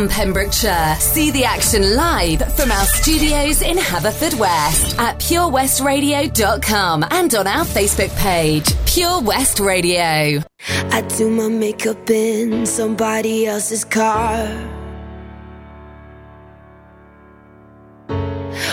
from 0.00 0.08
Pembrokeshire. 0.08 0.96
See 0.98 1.30
the 1.30 1.44
action 1.44 1.94
live 1.94 2.40
from 2.56 2.72
our 2.72 2.86
studios 2.86 3.60
in 3.60 3.76
Haverfordwest 3.76 4.98
at 4.98 5.18
purewestradio.com 5.18 7.04
and 7.10 7.34
on 7.34 7.46
our 7.46 7.66
Facebook 7.66 8.16
page, 8.16 8.72
Pure 8.86 9.20
West 9.20 9.60
Radio. 9.60 10.42
I 10.68 11.02
do 11.18 11.28
my 11.28 11.48
makeup 11.48 12.08
in 12.08 12.64
somebody 12.64 13.46
else's 13.46 13.84
car. 13.84 14.48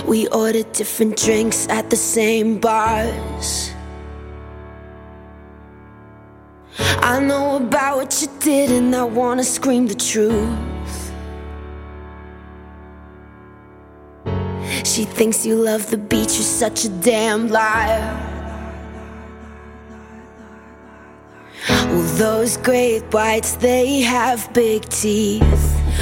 We 0.06 0.30
order 0.30 0.64
different 0.64 1.18
drinks 1.18 1.68
at 1.68 1.90
the 1.90 1.98
same 1.98 2.58
bars. 2.60 3.72
I 6.80 7.20
know 7.20 7.58
about 7.58 7.98
what 7.98 8.22
you 8.22 8.30
did, 8.40 8.72
and 8.72 8.96
I 8.96 9.04
wanna 9.04 9.44
scream 9.44 9.88
the 9.88 9.96
truth. 9.96 10.77
She 14.98 15.06
thinks 15.06 15.46
you 15.46 15.54
love 15.54 15.92
the 15.92 15.98
beach, 15.98 16.34
you're 16.38 16.54
such 16.66 16.84
a 16.86 16.90
damn 16.90 17.50
liar. 17.50 18.02
Well, 21.70 22.02
those 22.18 22.58
great 22.58 23.04
whites, 23.14 23.58
they 23.58 24.02
have 24.02 24.52
big 24.54 24.90
teeth. 24.90 25.44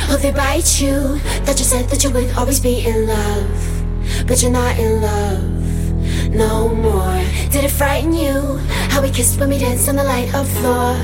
Oh, 0.09 0.15
they 0.15 0.31
bite 0.31 0.79
you. 0.79 1.19
That 1.43 1.59
you 1.59 1.65
said 1.65 1.89
that 1.89 2.05
you 2.05 2.09
would 2.11 2.31
always 2.37 2.61
be 2.61 2.85
in 2.87 3.05
love. 3.05 4.27
But 4.27 4.41
you're 4.41 4.49
not 4.49 4.79
in 4.79 5.01
love 5.01 6.33
no 6.33 6.69
more. 6.69 7.19
Did 7.51 7.65
it 7.65 7.71
frighten 7.71 8.13
you? 8.13 8.59
How 8.91 9.01
we 9.01 9.09
kissed 9.09 9.37
when 9.41 9.49
we 9.49 9.57
danced 9.57 9.89
on 9.89 9.97
the 9.97 10.05
light 10.05 10.33
of 10.33 10.47
floor. 10.47 10.95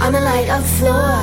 On 0.00 0.14
the 0.14 0.22
light 0.22 0.48
of 0.48 0.64
floor. 0.80 1.20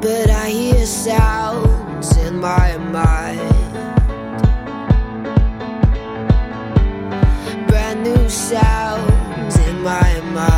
But 0.00 0.30
I 0.30 0.48
hear 0.48 0.86
sounds 0.86 2.16
in 2.16 2.40
my 2.40 2.78
mind. 2.78 3.49
sounds 8.30 9.56
in 9.58 9.82
my 9.82 10.20
mind. 10.32 10.49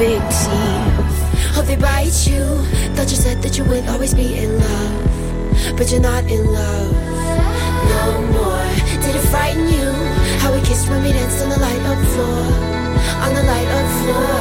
Big 0.00 0.22
teeth. 0.32 1.20
Oh, 1.56 1.64
they 1.66 1.76
bite 1.76 2.26
you. 2.26 2.44
Thought 2.96 3.10
you 3.12 3.20
said 3.26 3.42
that 3.42 3.58
you 3.58 3.64
would 3.64 3.86
always 3.86 4.14
be 4.14 4.38
in 4.38 4.58
love, 4.58 5.76
but 5.76 5.90
you're 5.90 6.00
not 6.00 6.24
in 6.24 6.42
love 6.46 6.92
no 7.92 8.04
more. 8.32 8.68
Did 9.02 9.14
it 9.20 9.26
frighten 9.28 9.68
you? 9.68 9.92
How 10.40 10.54
we 10.54 10.60
kissed 10.62 10.88
when 10.88 11.02
we 11.02 11.12
danced 11.12 11.42
on 11.44 11.50
the 11.50 11.60
light 11.66 11.82
up 11.92 12.00
floor, 12.12 12.44
on 13.24 13.30
the 13.36 13.44
light 13.52 13.70
up 13.78 13.88
floor. 14.00 14.40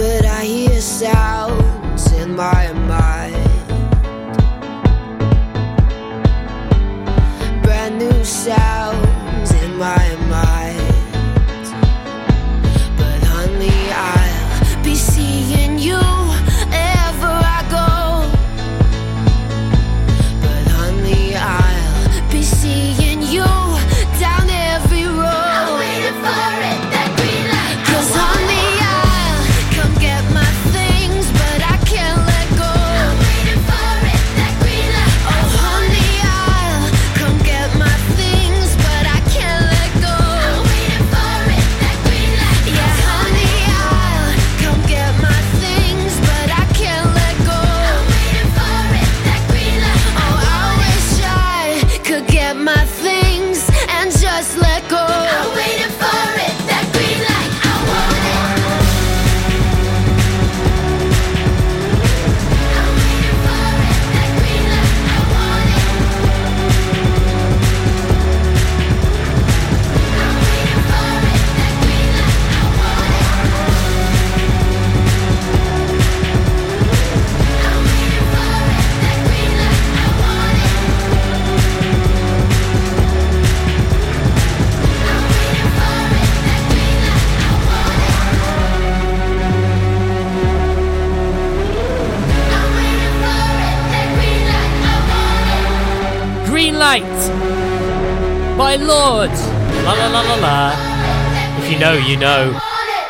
But 0.00 0.24
I 0.24 0.44
hear 0.44 0.80
sounds 0.80 2.10
in 2.12 2.34
my 2.34 2.72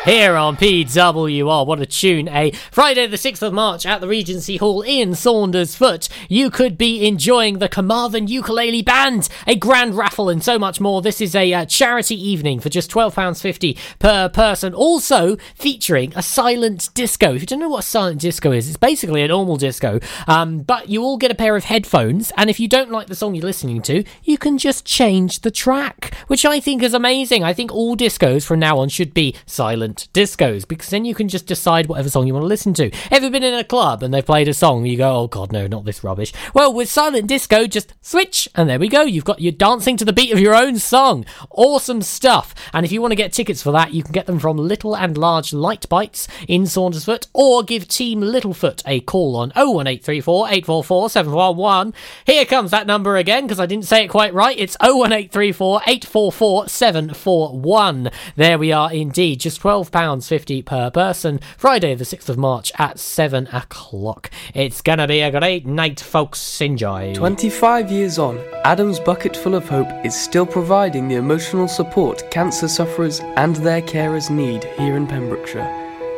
Here 0.05 0.35
on 0.35 0.57
PWR, 0.57 1.65
what 1.65 1.79
a 1.79 1.85
tune, 1.85 2.27
eh? 2.27 2.51
Friday 2.71 3.07
the 3.07 3.15
6th 3.15 3.41
of 3.41 3.53
March 3.53 3.85
at 3.85 4.01
the 4.01 4.07
Regency 4.09 4.57
Hall 4.57 4.81
in 4.81 5.11
Saundersfoot. 5.11 6.09
You 6.27 6.49
could 6.49 6.77
be 6.77 7.07
enjoying 7.07 7.59
the 7.59 7.69
Carmarthen 7.69 8.27
Ukulele 8.27 8.81
Band, 8.81 9.29
a 9.47 9.55
grand 9.55 9.95
raffle, 9.95 10.27
and 10.27 10.43
so 10.43 10.59
much 10.59 10.81
more. 10.81 11.01
This 11.01 11.21
is 11.21 11.35
a 11.35 11.53
uh, 11.53 11.63
charity 11.63 12.21
evening 12.21 12.59
for 12.59 12.67
just 12.67 12.91
£12.50 12.91 13.77
per 13.99 14.27
person. 14.27 14.73
Also 14.73 15.37
featuring 15.55 16.11
a 16.17 16.21
silent 16.21 16.89
disco. 16.93 17.33
If 17.33 17.39
you 17.39 17.47
don't 17.47 17.59
know 17.59 17.69
what 17.69 17.85
a 17.85 17.87
silent 17.87 18.19
disco 18.19 18.51
is, 18.51 18.67
it's 18.67 18.75
basically 18.75 19.21
a 19.21 19.29
normal 19.29 19.55
disco, 19.55 20.01
um, 20.27 20.63
but 20.63 20.89
you 20.89 21.01
all 21.01 21.15
get 21.15 21.31
a 21.31 21.35
pair 21.35 21.55
of 21.55 21.63
headphones, 21.63 22.33
and 22.35 22.49
if 22.49 22.59
you 22.59 22.67
don't 22.67 22.91
like 22.91 23.07
the 23.07 23.15
song 23.15 23.35
you're 23.35 23.45
listening 23.45 23.81
to, 23.83 24.03
you 24.25 24.37
can 24.37 24.57
just 24.57 24.83
change 24.83 25.39
the 25.39 25.51
track, 25.51 26.13
which 26.27 26.43
I 26.43 26.59
think 26.59 26.83
is 26.83 26.93
amazing. 26.93 27.45
I 27.45 27.53
think 27.53 27.71
all 27.71 27.95
discos 27.95 28.45
from 28.45 28.59
now 28.59 28.79
on 28.79 28.89
should 28.89 29.13
be 29.13 29.33
silent 29.45 29.92
discos 30.13 30.67
because 30.67 30.89
then 30.89 31.05
you 31.05 31.15
can 31.15 31.27
just 31.27 31.45
decide 31.45 31.87
whatever 31.87 32.09
song 32.09 32.27
you 32.27 32.33
want 32.33 32.43
to 32.43 32.47
listen 32.47 32.73
to. 32.75 32.91
Ever 33.11 33.29
been 33.29 33.43
in 33.43 33.53
a 33.53 33.63
club 33.63 34.03
and 34.03 34.13
they've 34.13 34.25
played 34.25 34.47
a 34.47 34.53
song, 34.53 34.85
you 34.85 34.97
go, 34.97 35.15
oh 35.15 35.27
god, 35.27 35.51
no, 35.51 35.67
not 35.67 35.85
this 35.85 36.03
rubbish. 36.03 36.33
Well, 36.53 36.73
with 36.73 36.89
silent 36.89 37.27
disco, 37.27 37.67
just 37.67 37.93
switch, 38.01 38.47
and 38.55 38.69
there 38.69 38.79
we 38.79 38.87
go. 38.87 39.03
You've 39.03 39.25
got 39.25 39.41
you're 39.41 39.51
dancing 39.51 39.97
to 39.97 40.05
the 40.05 40.13
beat 40.13 40.31
of 40.31 40.39
your 40.39 40.55
own 40.55 40.77
song. 40.79 41.25
Awesome 41.51 42.01
stuff. 42.01 42.53
And 42.73 42.85
if 42.85 42.91
you 42.91 43.01
want 43.01 43.11
to 43.11 43.15
get 43.15 43.33
tickets 43.33 43.61
for 43.61 43.71
that, 43.71 43.93
you 43.93 44.03
can 44.03 44.11
get 44.11 44.25
them 44.25 44.39
from 44.39 44.57
Little 44.57 44.95
and 44.95 45.17
Large 45.17 45.53
Light 45.53 45.87
Bites 45.89 46.27
in 46.47 46.63
Saundersfoot, 46.63 47.27
or 47.33 47.63
give 47.63 47.87
Team 47.87 48.21
Littlefoot 48.21 48.83
a 48.85 48.99
call 49.01 49.35
on 49.35 49.49
01834 49.49 50.47
844 50.47 51.09
711. 51.09 51.93
Here 52.25 52.45
comes 52.45 52.71
that 52.71 52.87
number 52.87 53.17
again 53.17 53.43
because 53.43 53.59
I 53.59 53.65
didn't 53.65 53.85
say 53.85 54.05
it 54.05 54.09
quite 54.09 54.33
right. 54.33 54.57
It's 54.57 54.77
01834 54.81 55.81
844 55.87 56.67
741. 56.67 58.11
There 58.35 58.57
we 58.57 58.71
are 58.71 58.91
indeed. 58.91 59.39
Just 59.39 59.59
£12.50 59.91 60.65
per 60.65 60.89
person. 60.91 61.39
Friday, 61.57 61.95
the 61.95 62.03
6th 62.03 62.29
of 62.29 62.37
March 62.37 62.71
at 62.77 62.99
7 62.99 63.47
o'clock. 63.53 64.29
It's 64.53 64.81
gonna 64.81 65.07
be 65.07 65.21
a 65.21 65.31
great 65.31 65.65
night, 65.65 65.99
folks. 65.99 66.61
Enjoy. 66.61 67.13
25 67.13 67.91
years 67.91 68.19
on, 68.19 68.39
Adam's 68.65 68.99
Bucket 68.99 69.35
Full 69.35 69.55
of 69.55 69.67
Hope 69.67 69.89
is 70.05 70.15
still 70.15 70.45
providing 70.45 71.07
the 71.07 71.15
emotional 71.15 71.67
support 71.67 72.29
cancer 72.31 72.67
sufferers 72.67 73.19
and 73.37 73.55
their 73.57 73.81
carers 73.81 74.29
need 74.29 74.63
here 74.77 74.95
in 74.95 75.07
Pembrokeshire. 75.07 75.67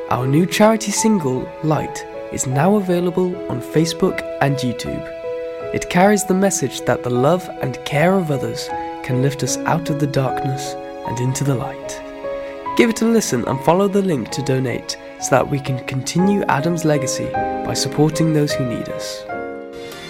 Our 0.10 0.28
new 0.28 0.46
charity 0.46 0.92
single, 0.92 1.50
Light, 1.64 2.06
is 2.32 2.46
now 2.46 2.76
available 2.76 3.36
on 3.50 3.62
Facebook 3.62 4.22
and 4.42 4.56
YouTube. 4.58 5.12
It 5.74 5.90
carries 5.90 6.24
the 6.24 6.34
message 6.34 6.82
that 6.82 7.04
the 7.04 7.10
love 7.10 7.50
and 7.62 7.84
care 7.86 8.14
of 8.14 8.32
others 8.32 8.68
can 9.04 9.22
lift 9.22 9.44
us 9.44 9.58
out 9.58 9.90
of 9.90 10.00
the 10.00 10.08
darkness 10.08 10.74
and 11.08 11.20
into 11.20 11.44
the 11.44 11.56
light. 11.56 12.05
Give 12.76 12.90
it 12.90 13.02
a 13.02 13.06
listen 13.06 13.46
and 13.48 13.60
follow 13.62 13.88
the 13.88 14.02
link 14.02 14.32
to 14.32 14.42
donate 14.42 14.98
so 15.22 15.30
that 15.30 15.50
we 15.50 15.62
can 15.62 15.80
continue 15.86 16.44
Adam's 16.50 16.84
legacy 16.84 17.30
by 17.32 17.74
supporting 17.74 18.34
those 18.34 18.52
who 18.52 18.66
need 18.66 18.90
us. 18.90 19.24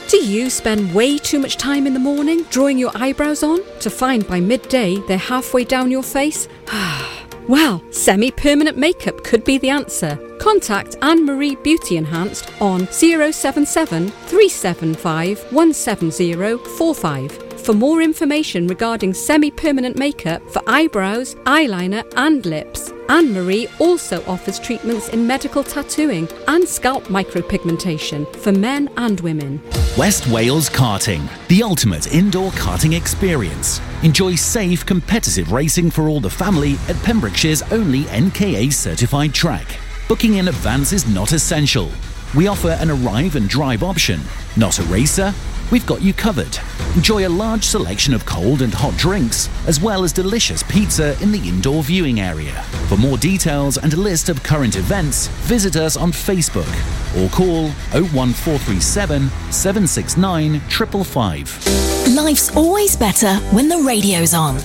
Do 0.09 0.17
you 0.17 0.49
spend 0.49 0.93
way 0.93 1.19
too 1.19 1.37
much 1.37 1.57
time 1.57 1.85
in 1.85 1.93
the 1.93 1.99
morning 1.99 2.43
drawing 2.49 2.79
your 2.79 2.91
eyebrows 2.95 3.43
on 3.43 3.59
to 3.81 3.89
find 3.91 4.27
by 4.27 4.39
midday 4.39 4.97
they're 5.07 5.17
halfway 5.17 5.63
down 5.63 5.91
your 5.91 6.01
face? 6.01 6.47
well, 7.47 7.83
semi 7.91 8.31
permanent 8.31 8.77
makeup 8.77 9.23
could 9.23 9.43
be 9.43 9.59
the 9.59 9.69
answer. 9.69 10.17
Contact 10.39 10.95
Anne 11.03 11.23
Marie 11.23 11.55
Beauty 11.57 11.97
Enhanced 11.97 12.49
on 12.59 12.87
077 12.87 14.09
375 14.09 15.51
17045 15.51 17.44
for 17.65 17.73
more 17.73 18.03
information 18.03 18.67
regarding 18.67 19.11
semi 19.11 19.49
permanent 19.49 19.97
makeup 19.97 20.47
for 20.51 20.61
eyebrows, 20.67 21.33
eyeliner, 21.45 22.05
and 22.15 22.45
lips. 22.45 22.91
Anne 23.09 23.33
Marie 23.33 23.67
also 23.79 24.23
offers 24.25 24.59
treatments 24.59 25.09
in 25.09 25.25
medical 25.25 25.63
tattooing 25.63 26.29
and 26.47 26.67
scalp 26.67 27.05
micropigmentation 27.05 28.31
for 28.35 28.51
men 28.51 28.87
and 28.97 29.19
women. 29.21 29.59
West 29.97 30.27
Wales 30.27 30.69
Karting, 30.69 31.27
the 31.47 31.63
ultimate 31.63 32.13
indoor 32.13 32.51
karting 32.51 32.95
experience. 32.95 33.81
Enjoy 34.03 34.35
safe, 34.35 34.85
competitive 34.85 35.51
racing 35.51 35.89
for 35.89 36.07
all 36.07 36.19
the 36.19 36.29
family 36.29 36.73
at 36.87 36.95
Pembrokeshire's 36.97 37.63
only 37.71 38.03
NKA 38.03 38.71
certified 38.73 39.33
track. 39.33 39.79
Booking 40.07 40.35
in 40.35 40.49
advance 40.49 40.93
is 40.93 41.07
not 41.07 41.31
essential. 41.31 41.89
We 42.35 42.47
offer 42.47 42.77
an 42.79 42.91
arrive 42.91 43.35
and 43.35 43.49
drive 43.49 43.81
option. 43.81 44.19
Not 44.55 44.77
a 44.77 44.83
racer? 44.83 45.33
We've 45.71 45.85
got 45.85 46.01
you 46.01 46.13
covered. 46.13 46.57
Enjoy 46.95 47.27
a 47.27 47.29
large 47.29 47.63
selection 47.63 48.13
of 48.13 48.25
cold 48.25 48.61
and 48.61 48.73
hot 48.73 48.95
drinks, 48.97 49.49
as 49.67 49.81
well 49.81 50.03
as 50.03 50.13
delicious 50.13 50.61
pizza 50.63 51.19
in 51.21 51.31
the 51.31 51.49
indoor 51.49 51.81
viewing 51.83 52.19
area. 52.19 52.61
For 52.87 52.97
more 52.97 53.17
details 53.17 53.77
and 53.77 53.91
a 53.93 53.97
list 53.97 54.29
of 54.29 54.43
current 54.43 54.75
events, 54.75 55.27
visit 55.47 55.75
us 55.75 55.97
on 55.97 56.11
Facebook 56.11 56.69
or 57.17 57.29
call 57.29 57.69
01437 57.91 59.29
769 59.51 60.59
555. 60.59 62.15
Life's 62.15 62.55
always 62.55 62.95
better 62.95 63.35
when 63.51 63.67
the 63.67 63.79
radio's 63.79 64.33
on. 64.33 64.57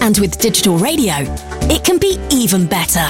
And 0.00 0.16
with 0.18 0.38
digital 0.38 0.78
radio, 0.78 1.14
it 1.70 1.84
can 1.84 1.98
be 1.98 2.18
even 2.30 2.66
better. 2.66 3.06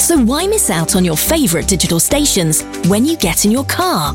So 0.00 0.18
why 0.18 0.46
miss 0.46 0.70
out 0.70 0.96
on 0.96 1.04
your 1.04 1.16
favourite 1.16 1.68
digital 1.68 2.00
stations 2.00 2.62
when 2.88 3.04
you 3.04 3.16
get 3.16 3.44
in 3.44 3.50
your 3.52 3.64
car? 3.64 4.14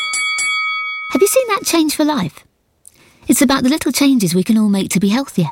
Have 1.11 1.21
you 1.21 1.27
seen 1.27 1.47
that 1.49 1.65
change 1.65 1.93
for 1.93 2.05
life? 2.05 2.45
It's 3.27 3.41
about 3.41 3.63
the 3.63 3.69
little 3.69 3.91
changes 3.91 4.33
we 4.33 4.45
can 4.45 4.57
all 4.57 4.69
make 4.69 4.89
to 4.91 4.99
be 4.99 5.09
healthier. 5.09 5.49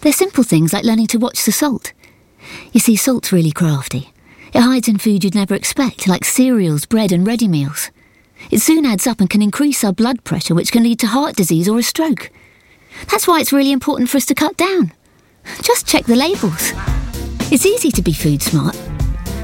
They're 0.00 0.12
simple 0.12 0.42
things 0.42 0.72
like 0.72 0.82
learning 0.82 1.06
to 1.08 1.18
watch 1.18 1.44
the 1.44 1.52
salt. 1.52 1.92
You 2.72 2.80
see, 2.80 2.96
salt's 2.96 3.32
really 3.32 3.52
crafty. 3.52 4.12
It 4.52 4.62
hides 4.62 4.88
in 4.88 4.98
food 4.98 5.22
you'd 5.22 5.34
never 5.36 5.54
expect, 5.54 6.08
like 6.08 6.24
cereals, 6.24 6.86
bread, 6.86 7.12
and 7.12 7.24
ready 7.24 7.46
meals. 7.46 7.92
It 8.50 8.58
soon 8.58 8.84
adds 8.84 9.06
up 9.06 9.20
and 9.20 9.30
can 9.30 9.42
increase 9.42 9.84
our 9.84 9.92
blood 9.92 10.24
pressure, 10.24 10.56
which 10.56 10.72
can 10.72 10.82
lead 10.82 10.98
to 11.00 11.06
heart 11.06 11.36
disease 11.36 11.68
or 11.68 11.78
a 11.78 11.82
stroke. 11.84 12.32
That's 13.12 13.28
why 13.28 13.40
it's 13.40 13.52
really 13.52 13.70
important 13.70 14.10
for 14.10 14.16
us 14.16 14.26
to 14.26 14.34
cut 14.34 14.56
down. 14.56 14.92
Just 15.62 15.86
check 15.86 16.04
the 16.06 16.16
labels. 16.16 16.72
It's 17.52 17.64
easy 17.64 17.92
to 17.92 18.02
be 18.02 18.12
food 18.12 18.42
smart. 18.42 18.74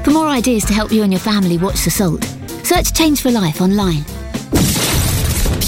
For 0.03 0.11
more 0.11 0.27
ideas 0.27 0.65
to 0.65 0.73
help 0.73 0.91
you 0.91 1.03
and 1.03 1.13
your 1.13 1.21
family 1.21 1.57
watch 1.57 1.85
the 1.85 1.89
salt, 1.89 2.25
search 2.63 2.93
Change 2.93 3.21
for 3.21 3.31
Life 3.31 3.61
online. 3.61 4.03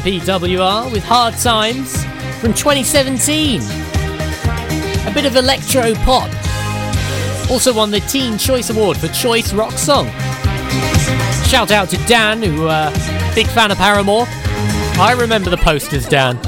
On 0.00 0.06
PWR 0.06 0.92
with 0.92 1.02
Hard 1.04 1.34
Times 1.34 2.04
from 2.40 2.54
2017. 2.54 3.60
A 5.06 5.14
bit 5.14 5.24
of 5.24 5.36
electro 5.36 5.94
pop. 6.04 6.30
Also 7.50 7.74
won 7.74 7.90
the 7.90 8.00
Teen 8.00 8.38
Choice 8.38 8.70
Award 8.70 8.96
for 8.96 9.08
Choice 9.08 9.52
Rock 9.52 9.72
Song. 9.72 10.06
Shout 11.46 11.70
out 11.70 11.88
to 11.90 11.96
Dan, 12.06 12.42
who 12.42 12.66
uh, 12.66 12.90
big 13.34 13.46
fan 13.48 13.70
of 13.70 13.78
Paramore. 13.78 14.24
I 14.28 15.16
remember 15.18 15.50
the 15.50 15.56
posters, 15.58 16.06
Dan. 16.06 16.38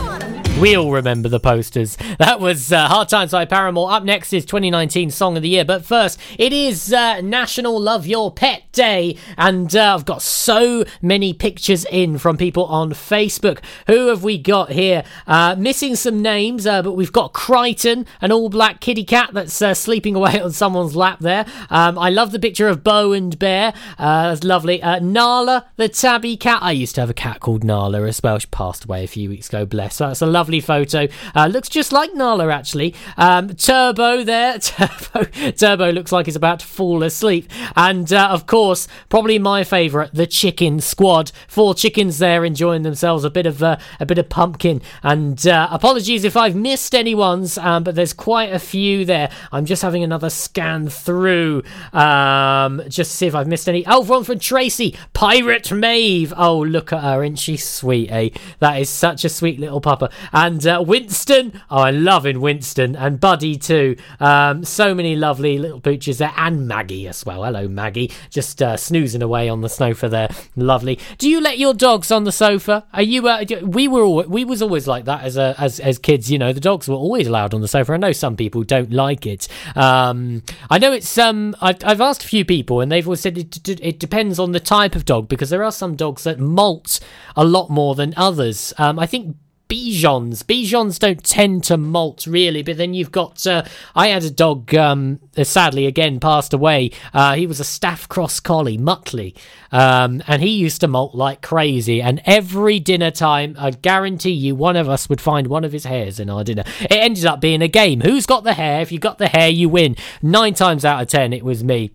We 0.60 0.76
all 0.76 0.92
remember 0.92 1.28
the 1.28 1.40
posters. 1.40 1.96
That 2.18 2.40
was 2.40 2.72
uh, 2.72 2.86
Hard 2.86 3.08
Times 3.08 3.32
by 3.32 3.46
Paramore. 3.46 3.90
Up 3.90 4.04
next 4.04 4.32
is 4.32 4.44
2019 4.44 5.10
Song 5.10 5.36
of 5.36 5.42
the 5.42 5.48
Year. 5.48 5.64
But 5.64 5.84
first, 5.84 6.20
it 6.38 6.52
is 6.52 6.92
uh, 6.92 7.20
National 7.20 7.80
Love 7.80 8.06
Your 8.06 8.30
Pet 8.30 8.61
Day. 8.72 9.16
And 9.36 9.74
uh, 9.76 9.94
I've 9.94 10.06
got 10.06 10.22
so 10.22 10.84
many 11.02 11.34
pictures 11.34 11.84
in 11.84 12.16
from 12.18 12.38
people 12.38 12.64
on 12.64 12.90
Facebook. 12.92 13.58
Who 13.86 14.08
have 14.08 14.24
we 14.24 14.38
got 14.38 14.70
here? 14.70 15.04
Uh, 15.26 15.54
missing 15.58 15.94
some 15.94 16.22
names, 16.22 16.66
uh, 16.66 16.82
but 16.82 16.92
we've 16.94 17.12
got 17.12 17.34
Crichton, 17.34 18.06
an 18.22 18.32
all 18.32 18.48
black 18.48 18.80
kitty 18.80 19.04
cat 19.04 19.30
that's 19.34 19.60
uh, 19.60 19.74
sleeping 19.74 20.14
away 20.16 20.40
on 20.40 20.52
someone's 20.52 20.96
lap 20.96 21.18
there. 21.20 21.44
Um, 21.68 21.98
I 21.98 22.08
love 22.08 22.32
the 22.32 22.38
picture 22.38 22.66
of 22.68 22.82
Bo 22.82 23.12
and 23.12 23.38
Bear. 23.38 23.74
Uh, 23.98 24.30
that's 24.30 24.42
lovely. 24.42 24.82
Uh, 24.82 24.98
Nala, 25.00 25.66
the 25.76 25.88
tabby 25.88 26.36
cat. 26.38 26.62
I 26.62 26.72
used 26.72 26.94
to 26.94 27.02
have 27.02 27.10
a 27.10 27.14
cat 27.14 27.40
called 27.40 27.64
Nala 27.64 28.02
as 28.04 28.22
well. 28.22 28.38
She 28.38 28.46
passed 28.46 28.84
away 28.84 29.04
a 29.04 29.08
few 29.08 29.28
weeks 29.28 29.48
ago, 29.48 29.66
bless. 29.66 29.96
So 29.96 30.06
that's 30.06 30.22
a 30.22 30.26
lovely 30.26 30.60
photo. 30.60 31.08
Looks 31.34 31.68
just 31.68 31.92
like 31.92 32.14
Nala, 32.14 32.50
actually. 32.50 32.94
Um, 33.18 33.50
Turbo 33.50 34.24
there. 34.24 34.58
Turbo, 34.60 35.24
Turbo 35.52 35.90
looks 35.92 36.10
like 36.10 36.26
he's 36.26 36.36
about 36.36 36.60
to 36.60 36.66
fall 36.66 37.02
asleep. 37.02 37.50
And 37.76 38.10
of 38.12 38.46
course, 38.46 38.61
probably 39.08 39.38
my 39.38 39.64
favourite, 39.64 40.14
the 40.14 40.26
chicken 40.26 40.80
squad. 40.80 41.32
Four 41.48 41.74
chickens 41.74 42.18
there 42.18 42.44
enjoying 42.44 42.82
themselves. 42.82 43.24
A 43.24 43.30
bit 43.30 43.46
of 43.46 43.62
uh, 43.62 43.76
a 44.00 44.06
bit 44.06 44.18
of 44.18 44.28
pumpkin. 44.28 44.80
And 45.02 45.46
uh, 45.46 45.68
apologies 45.70 46.24
if 46.24 46.36
I've 46.36 46.56
missed 46.56 46.94
anyone's, 46.94 47.58
um, 47.58 47.84
but 47.84 47.94
there's 47.94 48.12
quite 48.12 48.52
a 48.52 48.58
few 48.58 49.04
there. 49.04 49.30
I'm 49.50 49.64
just 49.64 49.82
having 49.82 50.04
another 50.04 50.30
scan 50.30 50.88
through, 50.88 51.62
um, 51.92 52.82
just 52.88 53.10
to 53.10 53.16
see 53.16 53.26
if 53.26 53.34
I've 53.34 53.48
missed 53.48 53.68
any. 53.68 53.84
Oh, 53.86 54.00
one 54.00 54.24
from 54.24 54.38
Tracy, 54.38 54.96
Pirate 55.12 55.72
Maeve. 55.72 56.32
Oh, 56.36 56.58
look 56.60 56.92
at 56.92 57.02
her, 57.02 57.24
isn't 57.24 57.36
she 57.36 57.56
sweet? 57.56 58.10
Eh, 58.10 58.30
that 58.60 58.80
is 58.80 58.88
such 58.88 59.24
a 59.24 59.28
sweet 59.28 59.58
little 59.58 59.80
pupper. 59.80 60.10
And 60.32 60.66
uh, 60.66 60.82
Winston, 60.86 61.60
oh, 61.70 61.78
I 61.78 61.90
love 61.90 62.26
in 62.26 62.40
Winston, 62.40 62.96
and 62.96 63.20
Buddy 63.20 63.56
too. 63.56 63.96
Um, 64.20 64.64
so 64.64 64.94
many 64.94 65.16
lovely 65.16 65.58
little 65.58 65.80
pooches 65.80 66.18
there, 66.18 66.32
and 66.36 66.68
Maggie 66.68 67.08
as 67.08 67.24
well. 67.24 67.44
Hello, 67.44 67.68
Maggie, 67.68 68.10
just 68.30 68.51
uh, 68.60 68.76
snoozing 68.76 69.22
away 69.22 69.48
on 69.48 69.60
the 69.60 69.68
sofa 69.68 70.08
there. 70.08 70.28
Lovely. 70.56 70.98
Do 71.18 71.30
you 71.30 71.40
let 71.40 71.58
your 71.58 71.72
dogs 71.72 72.10
on 72.10 72.24
the 72.24 72.32
sofa? 72.32 72.84
Are 72.92 73.02
you? 73.02 73.26
Uh, 73.28 73.44
we 73.62 73.88
were 73.88 74.02
all, 74.02 74.24
we 74.24 74.44
was 74.44 74.60
always 74.60 74.86
like 74.86 75.04
that 75.04 75.22
as 75.22 75.36
a, 75.36 75.54
as 75.58 75.80
as 75.80 75.98
kids. 75.98 76.30
You 76.30 76.38
know, 76.38 76.52
the 76.52 76.60
dogs 76.60 76.88
were 76.88 76.96
always 76.96 77.26
allowed 77.26 77.54
on 77.54 77.60
the 77.60 77.68
sofa. 77.68 77.92
I 77.92 77.96
know 77.96 78.12
some 78.12 78.36
people 78.36 78.64
don't 78.64 78.92
like 78.92 79.24
it. 79.26 79.48
Um, 79.76 80.42
I 80.68 80.78
know 80.78 80.92
it's 80.92 81.16
um. 81.16 81.54
I've, 81.60 81.82
I've 81.84 82.00
asked 82.00 82.24
a 82.24 82.28
few 82.28 82.44
people, 82.44 82.80
and 82.80 82.90
they've 82.90 83.06
always 83.06 83.20
said 83.20 83.38
it, 83.38 83.68
it, 83.68 83.80
it 83.80 84.00
depends 84.00 84.38
on 84.38 84.52
the 84.52 84.60
type 84.60 84.96
of 84.96 85.04
dog 85.04 85.28
because 85.28 85.50
there 85.50 85.62
are 85.62 85.72
some 85.72 85.94
dogs 85.94 86.24
that 86.24 86.40
molt 86.40 86.98
a 87.36 87.44
lot 87.44 87.70
more 87.70 87.94
than 87.94 88.12
others. 88.16 88.74
Um, 88.78 88.98
I 88.98 89.06
think 89.06 89.36
Bichons. 89.72 90.44
Bichons 90.44 90.98
don't 90.98 91.24
tend 91.24 91.64
to 91.64 91.78
molt 91.78 92.26
really, 92.26 92.62
but 92.62 92.76
then 92.76 92.92
you've 92.92 93.10
got. 93.10 93.46
Uh, 93.46 93.64
I 93.94 94.08
had 94.08 94.22
a 94.22 94.30
dog, 94.30 94.74
um, 94.74 95.18
uh, 95.34 95.44
sadly 95.44 95.86
again 95.86 96.20
passed 96.20 96.52
away. 96.52 96.90
Uh, 97.14 97.36
he 97.36 97.46
was 97.46 97.58
a 97.58 97.64
staff 97.64 98.06
cross 98.06 98.38
collie, 98.38 98.76
Muttley, 98.76 99.34
um, 99.70 100.22
and 100.26 100.42
he 100.42 100.50
used 100.50 100.82
to 100.82 100.88
molt 100.88 101.14
like 101.14 101.40
crazy. 101.40 102.02
And 102.02 102.20
every 102.26 102.80
dinner 102.80 103.10
time, 103.10 103.56
I 103.58 103.70
guarantee 103.70 104.32
you, 104.32 104.54
one 104.54 104.76
of 104.76 104.90
us 104.90 105.08
would 105.08 105.22
find 105.22 105.46
one 105.46 105.64
of 105.64 105.72
his 105.72 105.86
hairs 105.86 106.20
in 106.20 106.28
our 106.28 106.44
dinner. 106.44 106.64
It 106.82 106.92
ended 106.92 107.24
up 107.24 107.40
being 107.40 107.62
a 107.62 107.68
game. 107.68 108.02
Who's 108.02 108.26
got 108.26 108.44
the 108.44 108.52
hair? 108.52 108.82
If 108.82 108.92
you 108.92 108.98
got 108.98 109.16
the 109.16 109.28
hair, 109.28 109.48
you 109.48 109.70
win. 109.70 109.96
Nine 110.20 110.52
times 110.52 110.84
out 110.84 111.00
of 111.00 111.08
ten, 111.08 111.32
it 111.32 111.46
was 111.46 111.64
me. 111.64 111.92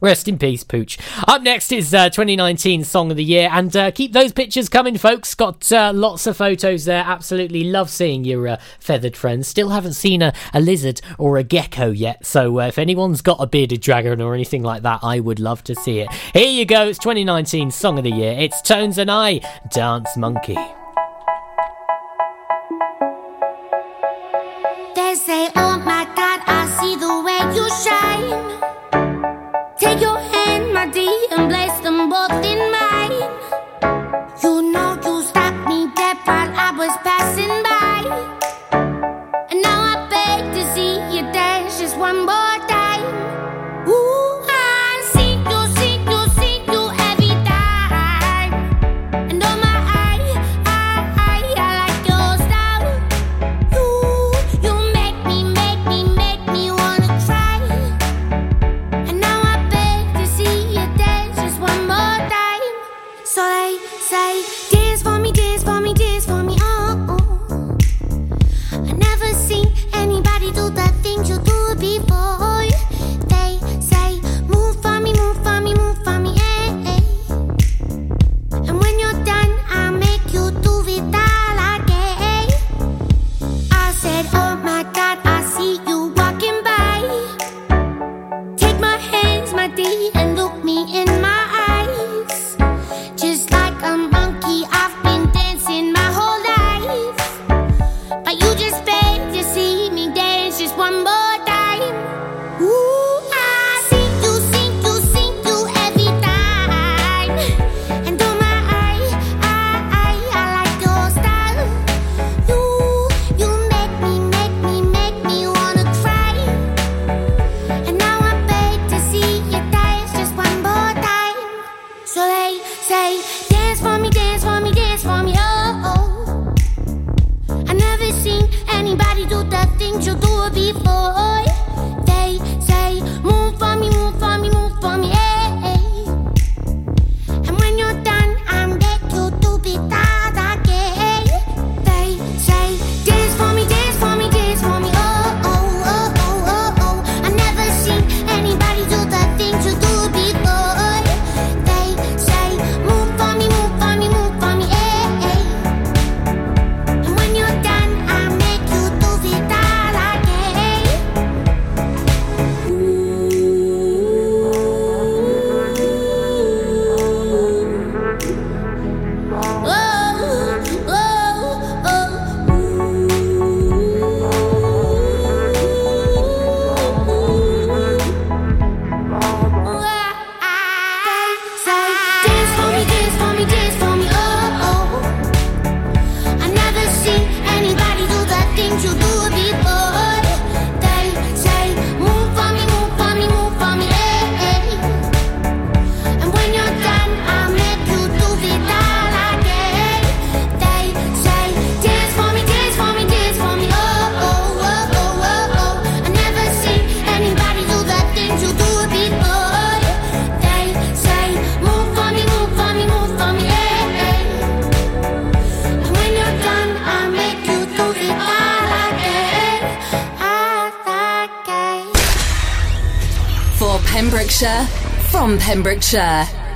Rest 0.00 0.28
in 0.28 0.38
peace, 0.38 0.62
Pooch. 0.62 0.96
Up 1.26 1.42
next 1.42 1.72
is 1.72 1.92
uh, 1.92 2.08
2019 2.08 2.84
Song 2.84 3.10
of 3.10 3.16
the 3.16 3.24
Year, 3.24 3.48
and 3.52 3.76
uh, 3.76 3.90
keep 3.90 4.12
those 4.12 4.32
pictures 4.32 4.68
coming, 4.68 4.96
folks. 4.96 5.34
Got 5.34 5.72
uh, 5.72 5.92
lots 5.92 6.26
of 6.26 6.36
photos 6.36 6.84
there. 6.84 7.02
Absolutely 7.04 7.64
love 7.64 7.90
seeing 7.90 8.24
your 8.24 8.46
uh, 8.46 8.56
feathered 8.78 9.16
friends. 9.16 9.48
Still 9.48 9.70
haven't 9.70 9.94
seen 9.94 10.22
a, 10.22 10.32
a, 10.54 10.60
lizard 10.60 11.00
or 11.18 11.36
a 11.36 11.42
gecko 11.42 11.90
yet, 11.90 12.24
so 12.24 12.60
uh, 12.60 12.66
if 12.66 12.78
anyone's 12.78 13.22
got 13.22 13.38
a 13.40 13.46
bearded 13.46 13.80
dragon 13.80 14.20
or 14.20 14.34
anything 14.34 14.62
like 14.62 14.82
that, 14.82 15.00
I 15.02 15.18
would 15.18 15.40
love 15.40 15.64
to 15.64 15.74
see 15.74 15.98
it. 15.98 16.12
Here 16.32 16.50
you 16.50 16.64
go. 16.64 16.86
It's 16.86 16.98
2019 16.98 17.72
Song 17.72 17.98
of 17.98 18.04
the 18.04 18.12
Year. 18.12 18.36
It's 18.38 18.62
Tones 18.62 18.98
and 18.98 19.10
I, 19.10 19.40
Dance 19.72 20.16
Monkey. 20.16 20.56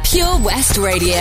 Pure 0.03 0.45
West 0.45 0.77
Radio. 0.77 1.12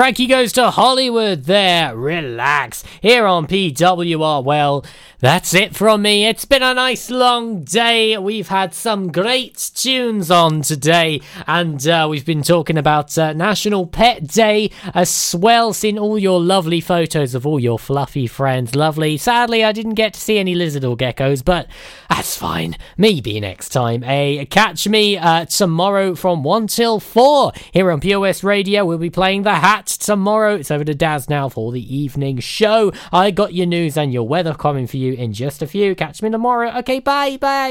Frankie 0.00 0.26
goes 0.26 0.54
to 0.54 0.70
Hollywood 0.70 1.44
there. 1.44 1.94
Relax. 1.94 2.82
Here 3.02 3.26
on 3.26 3.46
PWR. 3.46 4.42
Well, 4.42 4.82
that's 5.18 5.52
it 5.52 5.76
from 5.76 6.00
me. 6.00 6.24
It's 6.24 6.46
been 6.46 6.62
a 6.62 6.72
nice 6.72 7.10
long 7.10 7.64
day. 7.64 8.16
We've 8.16 8.48
had 8.48 8.72
some 8.72 9.12
great 9.12 9.58
tunes 9.82 10.30
on 10.30 10.62
today, 10.62 11.20
and 11.46 11.86
uh, 11.88 12.06
we've 12.10 12.26
been 12.26 12.42
talking 12.42 12.76
about 12.76 13.16
uh, 13.16 13.32
National 13.32 13.86
Pet 13.86 14.26
Day 14.26 14.70
as 14.94 15.34
well. 15.38 15.72
Seen 15.72 15.98
all 15.98 16.18
your 16.18 16.40
lovely 16.40 16.80
photos 16.80 17.34
of 17.34 17.46
all 17.46 17.58
your 17.58 17.78
fluffy 17.78 18.26
friends. 18.26 18.74
Lovely. 18.74 19.16
Sadly, 19.16 19.64
I 19.64 19.72
didn't 19.72 19.94
get 19.94 20.14
to 20.14 20.20
see 20.20 20.38
any 20.38 20.54
lizard 20.54 20.84
or 20.84 20.96
geckos, 20.96 21.44
but 21.44 21.66
that's 22.08 22.36
fine. 22.36 22.76
Maybe 22.96 23.40
next 23.40 23.70
time. 23.70 24.04
A 24.04 24.46
catch 24.46 24.86
me 24.86 25.16
uh, 25.16 25.46
tomorrow 25.46 26.14
from 26.14 26.42
one 26.42 26.66
till 26.66 27.00
four 27.00 27.52
here 27.72 27.90
on 27.90 28.00
West 28.20 28.44
Radio. 28.44 28.84
We'll 28.84 28.98
be 28.98 29.10
playing 29.10 29.42
the 29.42 29.54
Hat 29.54 29.86
tomorrow. 29.86 30.56
It's 30.56 30.70
over 30.70 30.84
to 30.84 30.94
Daz 30.94 31.28
now 31.28 31.48
for 31.48 31.72
the 31.72 31.96
evening 31.96 32.38
show. 32.40 32.92
I 33.12 33.30
got 33.30 33.54
your 33.54 33.66
news 33.66 33.96
and 33.96 34.12
your 34.12 34.26
weather 34.26 34.54
coming 34.54 34.86
for 34.86 34.96
you 34.96 35.14
in 35.14 35.32
just 35.32 35.62
a 35.62 35.66
few. 35.66 35.94
Catch 35.94 36.22
me 36.22 36.30
tomorrow. 36.30 36.76
Okay, 36.78 36.98
bye, 36.98 37.36
bye. 37.38 37.70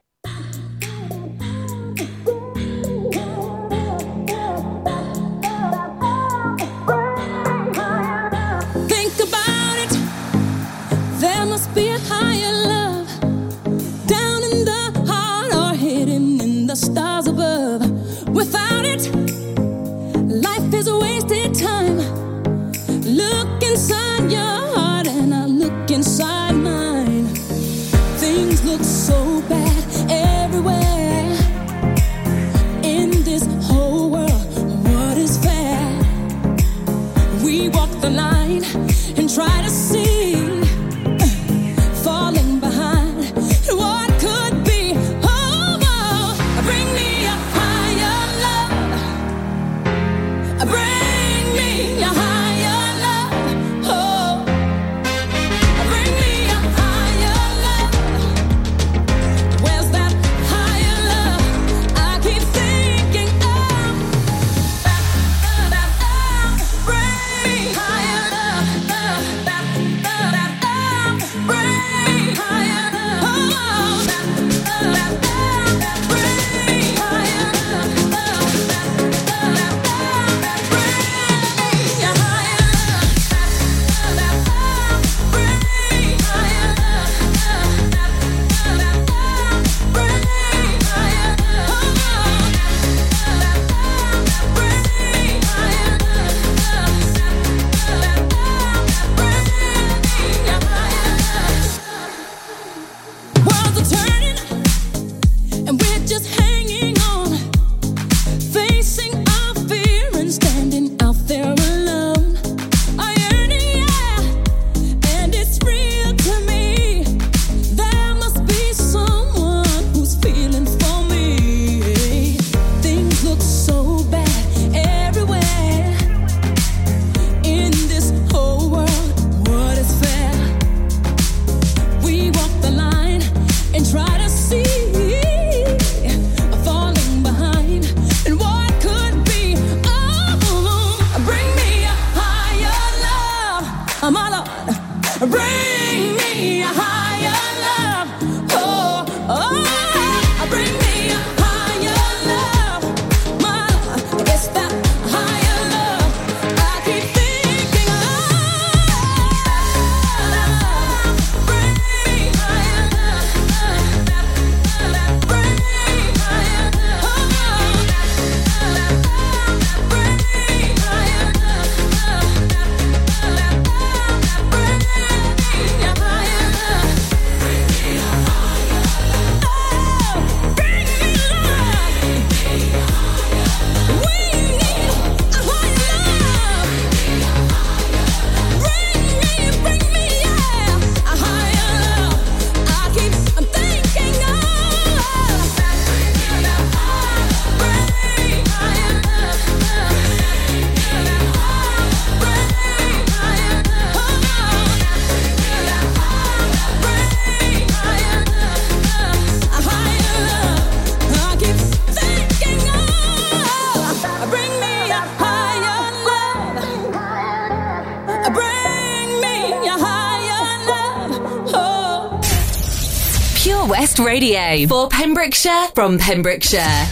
Radio 224.61 224.83
for 224.83 224.89
Pembrokeshire 224.89 225.67
from 225.73 225.97
Pembrokeshire. 225.97 226.85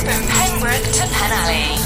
From 0.00 0.22
Pembroke 0.28 0.88
to 0.92 1.04
Penally. 1.16 1.78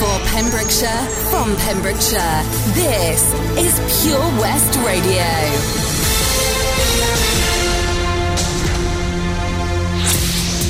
For 0.00 0.16
Pembrokeshire 0.30 1.06
from 1.30 1.54
Pembrokeshire. 1.56 2.42
This 2.74 3.22
is 3.58 4.02
Pure 4.02 4.40
West 4.40 4.76
Radio. 4.84 5.26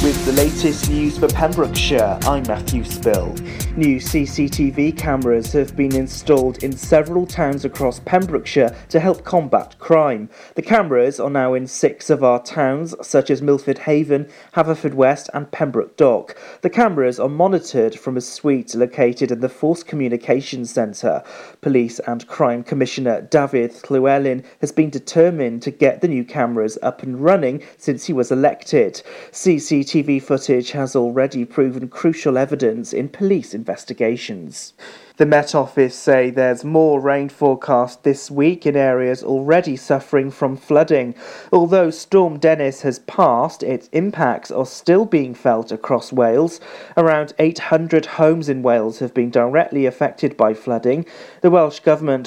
With 0.05 0.25
the 0.27 0.33
latest 0.33 0.91
news 0.91 1.19
for 1.19 1.29
Pembrokeshire, 1.29 2.19
I'm 2.23 2.43
Matthew 2.47 2.85
Spill. 2.85 3.35
New 3.77 3.99
CCTV 3.99 4.97
cameras 4.97 5.53
have 5.53 5.77
been 5.77 5.95
installed 5.95 6.64
in 6.64 6.72
several 6.72 7.27
towns 7.27 7.66
across 7.66 8.01
Pembrokeshire 8.01 8.74
to 8.89 8.99
help 8.99 9.22
combat 9.22 9.79
crime. 9.79 10.31
The 10.55 10.62
cameras 10.62 11.20
are 11.20 11.29
now 11.29 11.53
in 11.53 11.66
six 11.66 12.09
of 12.09 12.24
our 12.24 12.43
towns, 12.43 12.95
such 13.07 13.29
as 13.29 13.43
Milford 13.43 13.77
Haven, 13.77 14.31
Haverfordwest, 14.55 15.29
and 15.35 15.53
Pembroke 15.53 15.95
Dock. 15.99 16.39
The 16.62 16.70
cameras 16.70 17.20
are 17.20 17.29
monitored 17.29 17.99
from 17.99 18.16
a 18.16 18.22
suite 18.22 18.74
located 18.74 19.31
in 19.31 19.41
the 19.41 19.51
Force 19.51 19.83
Communications 19.83 20.70
Centre. 20.70 21.22
Police 21.61 21.99
and 22.07 22.27
Crime 22.27 22.64
Commissioner 22.64 23.29
Dafydd 23.31 23.83
Llywelyn 23.83 24.43
has 24.62 24.72
been 24.72 24.89
determined 24.89 25.61
to 25.64 25.70
get 25.70 26.01
the 26.01 26.09
new 26.09 26.24
cameras 26.24 26.79
up 26.81 27.03
and 27.03 27.20
running 27.20 27.62
since 27.77 28.07
he 28.07 28.14
was 28.14 28.33
elected. 28.33 29.03
CCTV 29.33 30.22
footage 30.22 30.70
has 30.70 30.97
already 30.97 31.45
proven 31.45 31.89
crucial 31.89 32.39
evidence 32.39 32.95
in 32.95 33.11
police 33.11 33.53
investigations. 33.67 34.75
The 35.17 35.27
Met 35.27 35.55
Office 35.55 35.97
say 35.97 36.31
there's 36.31 36.62
more 36.62 37.01
rain 37.01 37.29
forecast 37.29 38.05
this 38.05 38.31
week 38.31 38.64
in 38.64 38.77
areas 38.77 39.25
already 39.25 39.75
suffering 39.75 40.31
from 40.31 40.57
flooding. 40.57 41.17
Although 41.53 41.91
Storm 41.91 42.39
Dennis 42.39 42.83
has 42.83 43.01
passed, 43.01 43.64
its 43.64 43.89
impacts 43.93 44.53
are 44.53 44.67
still 44.67 45.05
being 45.05 45.35
felt 45.35 45.73
across 45.73 46.12
Wales. 46.12 46.61
Around 46.97 47.33
800 47.41 48.07
homes 48.07 48.49
in 48.49 48.62
Wales 48.62 49.01
have 49.01 49.14
been 49.14 49.31
directly 49.31 49.85
affected 49.87 50.37
by 50.37 50.55
flooding. 50.55 51.05
The 51.41 51.51
Welsh 51.51 51.81
Government 51.81 52.25